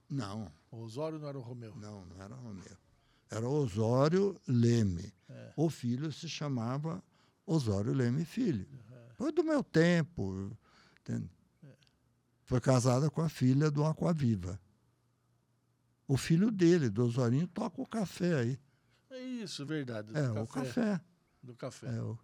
Não, 0.09 0.51
O 0.69 0.81
Osório 0.83 1.17
não 1.17 1.29
era 1.29 1.37
o 1.37 1.41
Romeu. 1.41 1.73
não, 1.77 2.05
não 2.05 2.21
era 2.21 2.35
Romeu. 2.35 2.77
Era 3.31 3.47
Osório 3.47 4.39
Leme. 4.47 5.11
É. 5.29 5.53
O 5.55 5.69
filho 5.69 6.11
se 6.11 6.27
chamava 6.27 7.01
Osório 7.45 7.93
Leme 7.93 8.25
Filho. 8.25 8.67
Foi 9.15 9.31
do 9.31 9.43
meu 9.43 9.63
tempo. 9.63 10.51
entende? 10.99 11.29
Foi 12.43 12.59
casada 12.59 13.09
com 13.09 13.21
a 13.21 13.29
filha 13.29 13.71
do 13.71 13.85
Aquaviva. 13.85 14.59
O 16.07 16.17
filho 16.17 16.51
dele, 16.51 16.89
do 16.89 17.05
Osorinho, 17.05 17.47
toca 17.47 17.81
o 17.81 17.87
café 17.87 18.35
aí. 18.39 18.59
É 19.09 19.21
isso, 19.23 19.65
verdade. 19.65 20.11
É, 20.17 20.29
o 20.31 20.45
café. 20.45 20.99
Do 21.41 21.55
café. 21.55 21.87
É, 21.87 22.01
o- 22.01 22.19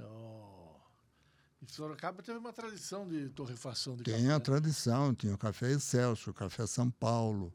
Oh. 0.00 0.76
E 1.60 1.72
Sorocaba 1.72 2.22
teve 2.22 2.38
uma 2.38 2.52
tradição 2.52 3.08
de 3.08 3.30
torrefação 3.30 3.96
de 3.96 4.04
Tem 4.04 4.14
café. 4.22 4.32
a 4.34 4.38
tradição, 4.40 5.12
tinha 5.14 5.34
o 5.34 5.38
café 5.38 5.72
Excelso, 5.72 6.30
o 6.30 6.34
café 6.34 6.66
São 6.66 6.88
Paulo. 6.90 7.52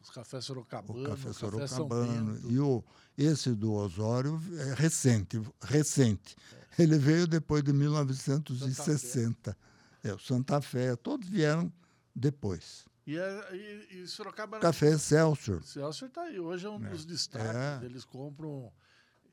Os 0.00 0.10
cafés 0.10 0.44
sorocabano, 0.44 1.00
o 1.04 1.08
café 1.08 1.32
sorocabano. 1.32 2.50
E 2.50 2.58
o, 2.58 2.82
esse 3.16 3.54
do 3.54 3.72
Osório 3.72 4.40
é 4.58 4.74
recente, 4.74 5.40
recente. 5.60 6.36
Ele 6.78 6.96
veio 6.98 7.26
depois 7.26 7.62
de 7.64 7.72
1960. 7.72 9.56
É, 10.04 10.12
o 10.14 10.18
Santa 10.18 10.60
Fé, 10.60 10.94
todos 10.96 11.28
vieram 11.28 11.72
depois. 12.14 12.86
E, 13.06 13.16
é- 13.18 13.54
e, 13.90 14.02
e 14.02 14.06
Sorocaba... 14.06 14.58
Café 14.60 14.90
Excelsior. 14.90 15.62
Celso 15.64 16.06
está 16.06 16.22
aí. 16.22 16.38
Hoje 16.38 16.66
é 16.66 16.70
um 16.70 16.78
dos 16.78 17.04
destaques. 17.04 17.48
É. 17.82 17.84
Eles 17.84 18.04
compram 18.04 18.70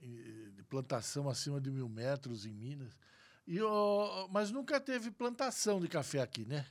de 0.01 0.63
plantação 0.69 1.30
acima 1.30 1.60
de 1.60 1.69
mil 1.71 1.89
metros 1.89 2.45
em 2.45 2.54
Minas. 2.54 2.93
E, 3.45 3.62
o- 3.62 4.28
mas 4.32 4.49
nunca 4.49 4.80
teve 4.80 5.12
plantação 5.12 5.80
de 5.80 5.88
café 5.88 6.21
aqui, 6.21 6.45
né? 6.45 6.65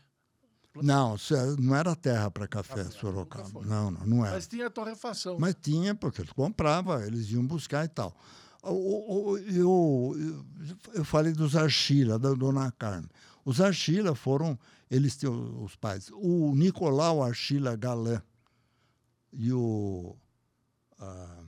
Não, 0.83 1.15
é- 1.15 1.61
não 1.61 1.75
era 1.75 1.95
terra 1.95 2.31
para 2.31 2.49
café, 2.49 2.83
Café, 2.85 2.91
Sorocaba. 2.91 3.65
Não, 3.65 3.91
não, 3.91 4.07
não 4.07 4.25
era. 4.27 4.35
Mas 4.35 4.47
tinha 4.47 4.69
torrefação. 4.71 5.37
Mas 5.39 5.55
tinha, 5.61 5.95
porque 5.95 6.21
eles 6.23 6.33
compravam, 6.33 7.01
eles 7.03 7.31
iam 7.31 7.47
buscar 7.47 7.85
e 7.85 7.89
tal. 7.89 8.17
Eu, 8.63 9.39
eu, 9.55 10.17
eu 10.95 11.05
falei 11.05 11.33
dos 11.33 11.55
Archila, 11.55 12.19
da 12.19 12.33
Dona 12.33 12.73
Carmen. 12.73 13.09
Os 13.45 13.61
Archila 13.61 14.15
foram, 14.15 14.59
eles 14.91 15.17
tinham 15.17 15.63
os 15.63 15.77
pais, 15.77 16.11
o 16.13 16.55
Nicolau 16.55 17.23
Archila 17.23 17.77
Galã 17.77 18.23
e 19.33 19.53
o. 19.53 20.17
ah, 20.99 21.43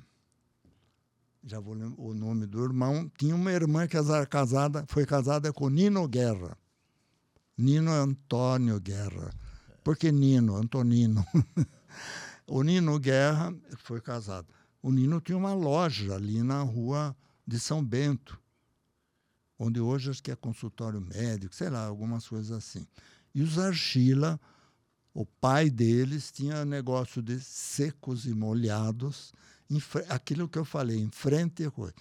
já 1.44 1.58
vou 1.60 1.74
lembrar 1.74 2.02
o 2.02 2.12
nome 2.12 2.44
do 2.46 2.62
irmão. 2.62 3.10
Tinha 3.16 3.34
uma 3.34 3.52
irmã 3.52 3.86
que 3.86 3.96
era 3.96 4.26
casada, 4.26 4.84
foi 4.88 5.06
casada 5.06 5.52
com 5.52 5.68
Nino 5.68 6.06
Guerra. 6.08 6.56
Nino 7.56 7.90
Antônio 7.90 8.78
Guerra. 8.80 9.32
Por 9.82 9.96
que 9.96 10.12
Nino? 10.12 10.56
Antonino. 10.56 11.24
O 12.48 12.62
Nino 12.62 12.96
Guerra 13.00 13.52
foi 13.78 14.00
casado. 14.00 14.46
O 14.80 14.92
Nino 14.92 15.20
tinha 15.20 15.36
uma 15.36 15.52
loja 15.52 16.14
ali 16.14 16.44
na 16.44 16.62
rua 16.62 17.16
de 17.44 17.58
São 17.58 17.84
Bento, 17.84 18.40
onde 19.58 19.80
hoje 19.80 20.10
acho 20.10 20.22
que 20.22 20.30
é 20.30 20.36
consultório 20.36 21.00
médico, 21.00 21.52
sei 21.52 21.68
lá, 21.68 21.84
algumas 21.84 22.28
coisas 22.28 22.52
assim. 22.52 22.86
E 23.34 23.42
os 23.42 23.58
Archila, 23.58 24.40
o 25.12 25.26
pai 25.26 25.68
deles 25.68 26.30
tinha 26.30 26.64
negócio 26.64 27.20
de 27.20 27.40
secos 27.40 28.26
e 28.26 28.34
molhados, 28.34 29.32
aquilo 30.08 30.48
que 30.48 30.58
eu 30.58 30.64
falei, 30.64 30.98
em 30.98 31.10
frente 31.10 31.64
a 31.64 31.70
coisa. 31.70 31.94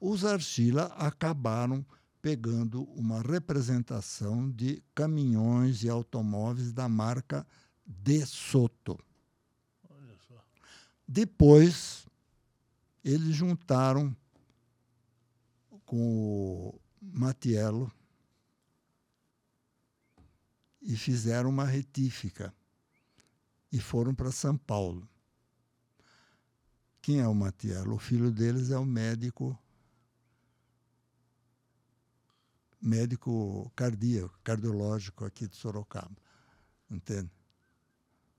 Os 0.00 0.24
Archila 0.24 0.86
acabaram 0.98 1.86
pegando 2.24 2.84
uma 2.84 3.20
representação 3.20 4.50
de 4.50 4.82
caminhões 4.94 5.84
e 5.84 5.90
automóveis 5.90 6.72
da 6.72 6.88
marca 6.88 7.46
De 7.86 8.24
Soto. 8.24 8.98
Depois, 11.06 12.06
eles 13.04 13.36
juntaram 13.36 14.16
com 15.84 15.98
o 15.98 16.80
Matiello 16.98 17.92
e 20.80 20.96
fizeram 20.96 21.50
uma 21.50 21.66
retífica 21.66 22.54
e 23.70 23.78
foram 23.78 24.14
para 24.14 24.32
São 24.32 24.56
Paulo. 24.56 25.06
Quem 27.02 27.20
é 27.20 27.28
o 27.28 27.34
Matiello? 27.34 27.96
O 27.96 27.98
filho 27.98 28.30
deles 28.30 28.70
é 28.70 28.78
o 28.78 28.86
médico 28.86 29.58
médico 32.84 33.72
cardíaco, 33.74 34.38
cardiológico 34.44 35.24
aqui 35.24 35.48
de 35.48 35.56
Sorocaba. 35.56 36.16
Entende? 36.90 37.30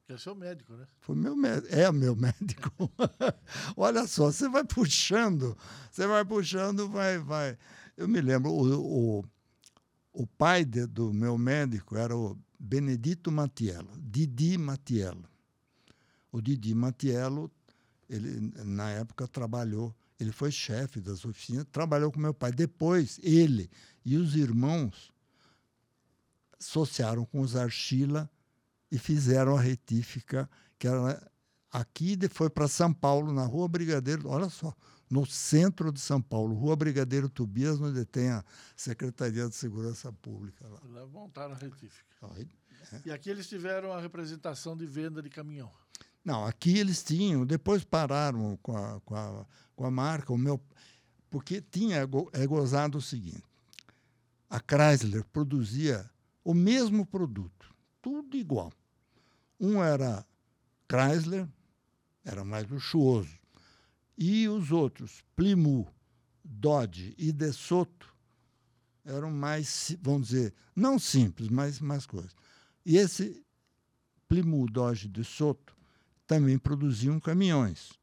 Quer 0.07 0.19
ser 0.19 0.29
o 0.29 0.35
médico, 0.35 0.73
né? 0.73 0.85
Foi 0.99 1.15
meu 1.15 1.35
médico. 1.35 1.73
É 1.73 1.91
meu 1.91 2.15
médico. 2.15 2.71
Olha 3.75 4.05
só, 4.07 4.31
você 4.31 4.47
vai 4.47 4.63
puxando, 4.63 5.57
você 5.91 6.05
vai 6.05 6.23
puxando, 6.23 6.87
vai, 6.87 7.17
vai. 7.17 7.57
Eu 7.97 8.07
me 8.07 8.21
lembro, 8.21 8.51
o, 8.51 9.19
o, 9.19 9.25
o 10.13 10.27
pai 10.27 10.63
de- 10.63 10.85
do 10.85 11.11
meu 11.11 11.37
médico 11.37 11.97
era 11.97 12.15
o 12.15 12.37
Benedito 12.59 13.31
Matiello, 13.31 13.89
Didi 13.99 14.57
Matiello. 14.59 15.27
O 16.31 16.39
Didi 16.39 16.75
Matiello, 16.75 17.49
ele 18.07 18.51
na 18.63 18.91
época 18.91 19.27
trabalhou, 19.27 19.95
ele 20.19 20.31
foi 20.31 20.51
chefe 20.51 20.99
das 21.01 21.25
oficinas, 21.25 21.65
trabalhou 21.71 22.11
com 22.11 22.19
meu 22.19 22.33
pai. 22.33 22.51
Depois, 22.51 23.19
ele 23.21 23.69
e 24.03 24.15
os 24.17 24.35
irmãos 24.35 25.11
associaram 26.59 27.25
com 27.25 27.41
os 27.41 27.55
Archila 27.55 28.29
e 28.91 28.97
fizeram 28.97 29.57
a 29.57 29.61
retífica, 29.61 30.49
que 30.79 30.87
era 30.87 31.31
aqui 31.71 32.17
e 32.21 32.29
foi 32.29 32.49
para 32.49 32.67
São 32.67 32.93
Paulo, 32.93 33.33
na 33.33 33.45
Rua 33.45 33.67
Brigadeiro, 33.67 34.27
olha 34.29 34.49
só, 34.49 34.73
no 35.09 35.25
centro 35.25 35.91
de 35.91 35.99
São 35.99 36.21
Paulo, 36.21 36.55
Rua 36.55 36.75
Brigadeiro 36.75 37.29
Tobias, 37.29 37.79
onde 37.79 38.05
tem 38.05 38.29
a 38.29 38.43
Secretaria 38.75 39.47
de 39.49 39.55
Segurança 39.55 40.11
Pública 40.11 40.67
lá. 40.67 40.79
Lá 40.85 41.05
montaram 41.07 41.53
a 41.53 41.57
retífica. 41.57 42.05
Aí- 42.35 42.47
E 43.05 43.11
aqui 43.11 43.29
eles 43.29 43.47
tiveram 43.49 43.91
a 43.91 43.99
representação 43.99 44.77
de 44.77 44.85
venda 44.85 45.21
de 45.21 45.29
caminhão. 45.29 45.71
Não, 46.25 46.43
aqui 46.43 46.79
eles 46.79 47.03
tinham, 47.03 47.45
depois 47.45 47.83
pararam 47.83 48.57
com 48.57 48.75
a, 48.75 48.99
com 49.01 49.15
a, 49.15 49.45
com 49.75 49.85
a 49.85 49.91
marca, 49.91 50.33
o 50.33 50.37
meu, 50.37 50.59
porque 51.29 51.61
tinha 51.61 51.97
é 52.33 52.47
gozado 52.47 52.97
o 52.97 53.01
seguinte, 53.01 53.43
a 54.49 54.59
Chrysler 54.59 55.23
produzia 55.25 56.09
o 56.43 56.55
mesmo 56.55 57.05
produto, 57.05 57.71
tudo 58.01 58.35
igual. 58.35 58.73
Um 59.59 59.83
era 59.83 60.25
Chrysler, 60.91 61.47
era 62.23 62.43
mais 62.43 62.67
luxuoso, 62.67 63.37
e 64.17 64.47
os 64.49 64.71
outros, 64.71 65.23
Plymouth, 65.35 65.93
Dodge 66.43 67.13
e 67.19 67.31
De 67.31 67.53
Soto, 67.53 68.11
eram 69.03 69.29
mais, 69.29 69.95
vamos 70.01 70.29
dizer, 70.29 70.55
não 70.75 70.97
simples, 70.97 71.49
mas 71.49 71.79
mais 71.79 72.07
coisas. 72.07 72.35
E 72.83 72.97
esse 72.97 73.45
Plymouth 74.27 74.71
Dodge 74.71 75.07
De 75.07 75.23
Soto 75.23 75.75
também 76.27 76.57
produziam 76.57 77.19
caminhões. 77.19 77.93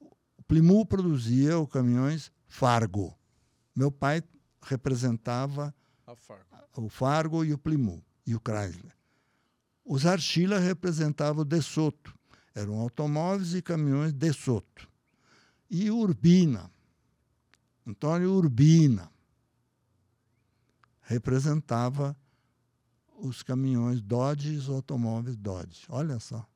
O 0.00 0.42
Plymouth 0.46 0.86
produzia 0.86 1.58
os 1.58 1.70
caminhões 1.70 2.32
Fargo. 2.46 3.16
Meu 3.74 3.90
pai 3.90 4.22
representava 4.62 5.74
Fargo. 6.16 6.44
o 6.76 6.88
Fargo 6.88 7.44
e 7.44 7.52
o 7.52 7.58
Plymouth 7.58 8.02
e 8.26 8.34
o 8.34 8.40
Chrysler. 8.40 8.94
Os 9.84 10.06
Archila 10.06 10.58
representavam 10.58 11.42
o 11.42 11.44
De 11.44 11.60
Soto. 11.62 12.14
Eram 12.54 12.78
automóveis 12.78 13.54
e 13.54 13.62
caminhões 13.62 14.12
De 14.12 14.32
Soto. 14.32 14.88
E 15.70 15.90
Urbina, 15.90 16.70
Antônio 17.86 18.32
Urbina, 18.32 19.10
representava 21.02 22.16
os 23.16 23.42
caminhões 23.42 24.00
Dodge 24.00 24.54
e 24.54 24.56
os 24.56 24.68
automóveis 24.68 25.36
Dodge. 25.36 25.84
Olha 25.88 26.18
só. 26.18 26.49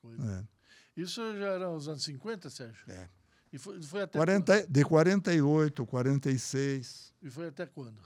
Coisa. 0.00 0.46
É. 0.46 0.58
Isso 1.00 1.20
já 1.38 1.46
era 1.46 1.70
os 1.70 1.88
anos 1.88 2.02
50, 2.02 2.50
Sérgio? 2.50 2.84
É. 2.88 3.08
E 3.52 3.58
foi, 3.58 3.80
foi 3.82 4.02
até 4.02 4.18
40, 4.18 4.66
De 4.66 4.84
48, 4.84 5.86
46. 5.86 7.14
E 7.22 7.30
foi 7.30 7.48
até 7.48 7.66
quando? 7.66 8.02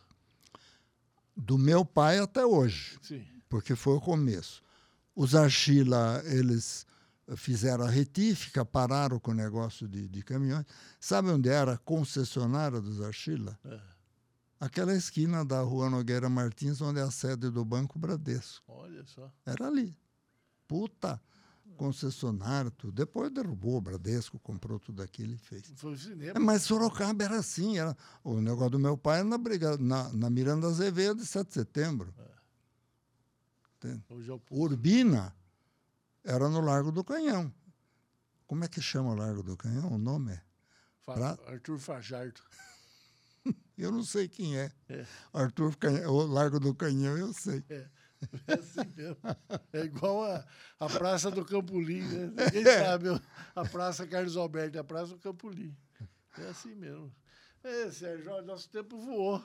Do 1.35 1.59
meu 1.59 1.85
pai 1.85 2.19
até 2.19 2.45
hoje. 2.45 2.99
Sim. 3.03 3.27
Porque 3.49 3.75
foi 3.75 3.95
o 3.95 4.01
começo. 4.01 4.63
Os 5.17 5.35
Archila, 5.35 6.23
eles 6.27 6.87
fizeram 7.37 7.85
a 7.85 7.91
retífica, 7.91 8.65
pararam 8.65 9.19
com 9.19 9.31
o 9.31 9.35
negócio 9.35 9.89
de, 9.89 10.09
de 10.09 10.23
caminhões. 10.23 10.67
Sabe 11.01 11.31
onde 11.31 11.49
era 11.49 11.75
a 11.75 11.79
concessionária 11.79 12.81
dos 12.81 13.01
Archila? 13.01 13.59
É. 13.65 13.81
Aquela 14.61 14.95
esquina 14.95 15.45
da 15.45 15.61
Rua 15.61 15.91
Nogueira 15.91 16.29
Martins, 16.29 16.81
onde 16.81 17.01
é 17.01 17.03
a 17.03 17.11
sede 17.11 17.51
do 17.51 17.65
Banco 17.65 17.99
Bradesco. 17.99 18.65
Olha 18.69 19.05
só. 19.07 19.33
Era 19.45 19.67
ali. 19.67 19.97
Puta 20.69 21.21
concessionário, 21.73 22.71
tudo. 22.71 22.93
Depois 22.93 23.31
derrubou 23.31 23.77
o 23.77 23.81
Bradesco, 23.81 24.39
comprou 24.39 24.79
tudo 24.79 25.03
aquilo 25.03 25.35
e 25.35 25.39
fez. 25.39 25.63
Foi 25.77 25.93
o 25.93 25.99
cinema. 25.99 26.33
É, 26.37 26.39
mas 26.39 26.63
Sorocaba 26.63 27.25
era 27.25 27.39
assim. 27.39 27.79
Era, 27.79 27.97
o 28.23 28.41
negócio 28.41 28.71
do 28.71 28.79
meu 28.79 28.97
pai 28.97 29.21
era 29.21 29.29
na, 29.29 29.39
briga, 29.39 29.77
na, 29.79 30.13
na 30.13 30.31
Miranda 30.31 30.67
Azevedo, 30.67 31.21
de 31.21 31.27
7 31.27 31.49
de 31.49 31.55
setembro. 31.55 32.15
É. 32.19 32.33
É. 33.89 33.99
Urbina 34.51 35.35
era 36.23 36.49
no 36.49 36.61
Largo 36.61 36.93
do 36.93 37.03
Canhão. 37.03 37.53
Como 38.47 38.65
é 38.65 38.69
que 38.69 38.81
chama 38.81 39.11
o 39.11 39.15
Largo 39.15 39.43
do 39.43 39.57
Canhão? 39.57 39.93
O 39.93 39.99
nome 39.99 40.33
é? 40.33 40.43
Fa 41.01 41.15
pra... 41.15 41.39
Arthur 41.47 41.79
Fajardo. 41.79 42.41
eu 43.77 43.91
não 43.91 44.05
sei 44.05 44.29
quem 44.29 44.57
é. 44.57 44.71
é. 44.89 45.07
Arthur 45.33 45.77
Canhão, 45.77 46.13
o 46.13 46.27
Largo 46.27 46.61
do 46.61 46.75
Canhão, 46.75 47.17
eu 47.17 47.33
sei. 47.33 47.65
É. 47.69 47.89
É 48.47 48.55
assim 48.55 48.93
mesmo. 48.97 49.17
É 49.73 49.85
igual 49.85 50.25
a, 50.25 50.45
a 50.81 50.87
Praça 50.87 51.31
do 51.31 51.45
Campolim, 51.45 52.03
né? 52.03 52.33
Ninguém 52.53 52.73
é. 52.73 52.85
sabe 52.85 53.09
a 53.55 53.65
Praça 53.65 54.07
Carlos 54.07 54.37
Alberto, 54.37 54.79
a 54.79 54.85
Praça 54.85 55.15
do 55.15 55.19
Campolim. 55.19 55.77
É 56.39 56.49
assim 56.49 56.75
mesmo. 56.75 57.13
É, 57.63 57.91
Sérgio, 57.91 58.43
nosso 58.43 58.69
tempo 58.69 58.99
voou. 58.99 59.45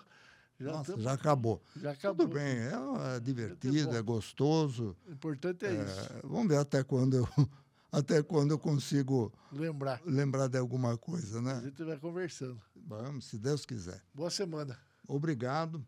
Já, 0.59 0.71
Nossa, 0.71 0.91
tempo, 0.91 1.03
já 1.03 1.13
acabou. 1.13 1.61
Já 1.75 1.91
acabou. 1.91 2.25
Tudo 2.25 2.35
bem, 2.35 2.57
é, 2.57 3.15
é 3.15 3.19
divertido, 3.19 3.95
é 3.95 4.01
gostoso. 4.01 4.95
O 5.07 5.11
importante 5.11 5.65
é, 5.65 5.75
é, 5.75 5.83
isso. 5.83 6.09
Vamos 6.23 6.47
ver 6.47 6.57
até 6.57 6.83
quando 6.83 7.17
eu, 7.17 7.27
até 7.91 8.23
quando 8.23 8.51
eu 8.51 8.59
consigo 8.59 9.31
lembrar, 9.51 10.01
lembrar 10.03 10.47
de 10.47 10.57
alguma 10.57 10.97
coisa, 10.97 11.41
né? 11.41 11.53
A 11.53 11.61
gente 11.61 11.83
vai 11.83 11.97
conversando. 11.97 12.59
Vamos, 12.75 13.25
se 13.25 13.37
Deus 13.37 13.65
quiser. 13.65 14.01
Boa 14.13 14.31
semana. 14.31 14.79
Obrigado 15.07 15.85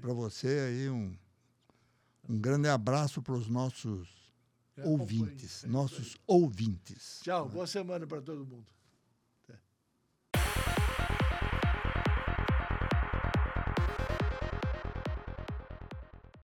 para 0.00 0.12
você 0.12 0.48
aí 0.48 0.90
um 0.90 1.16
um 2.30 2.38
grande 2.38 2.68
abraço 2.68 3.20
para 3.20 3.34
os 3.34 3.48
nossos 3.48 4.08
ouvintes, 4.84 5.64
nossos 5.64 6.16
ouvintes. 6.28 7.18
Tchau, 7.24 7.48
boa 7.48 7.66
semana 7.66 8.06
para 8.06 8.22
todo 8.22 8.46
mundo. 8.46 8.66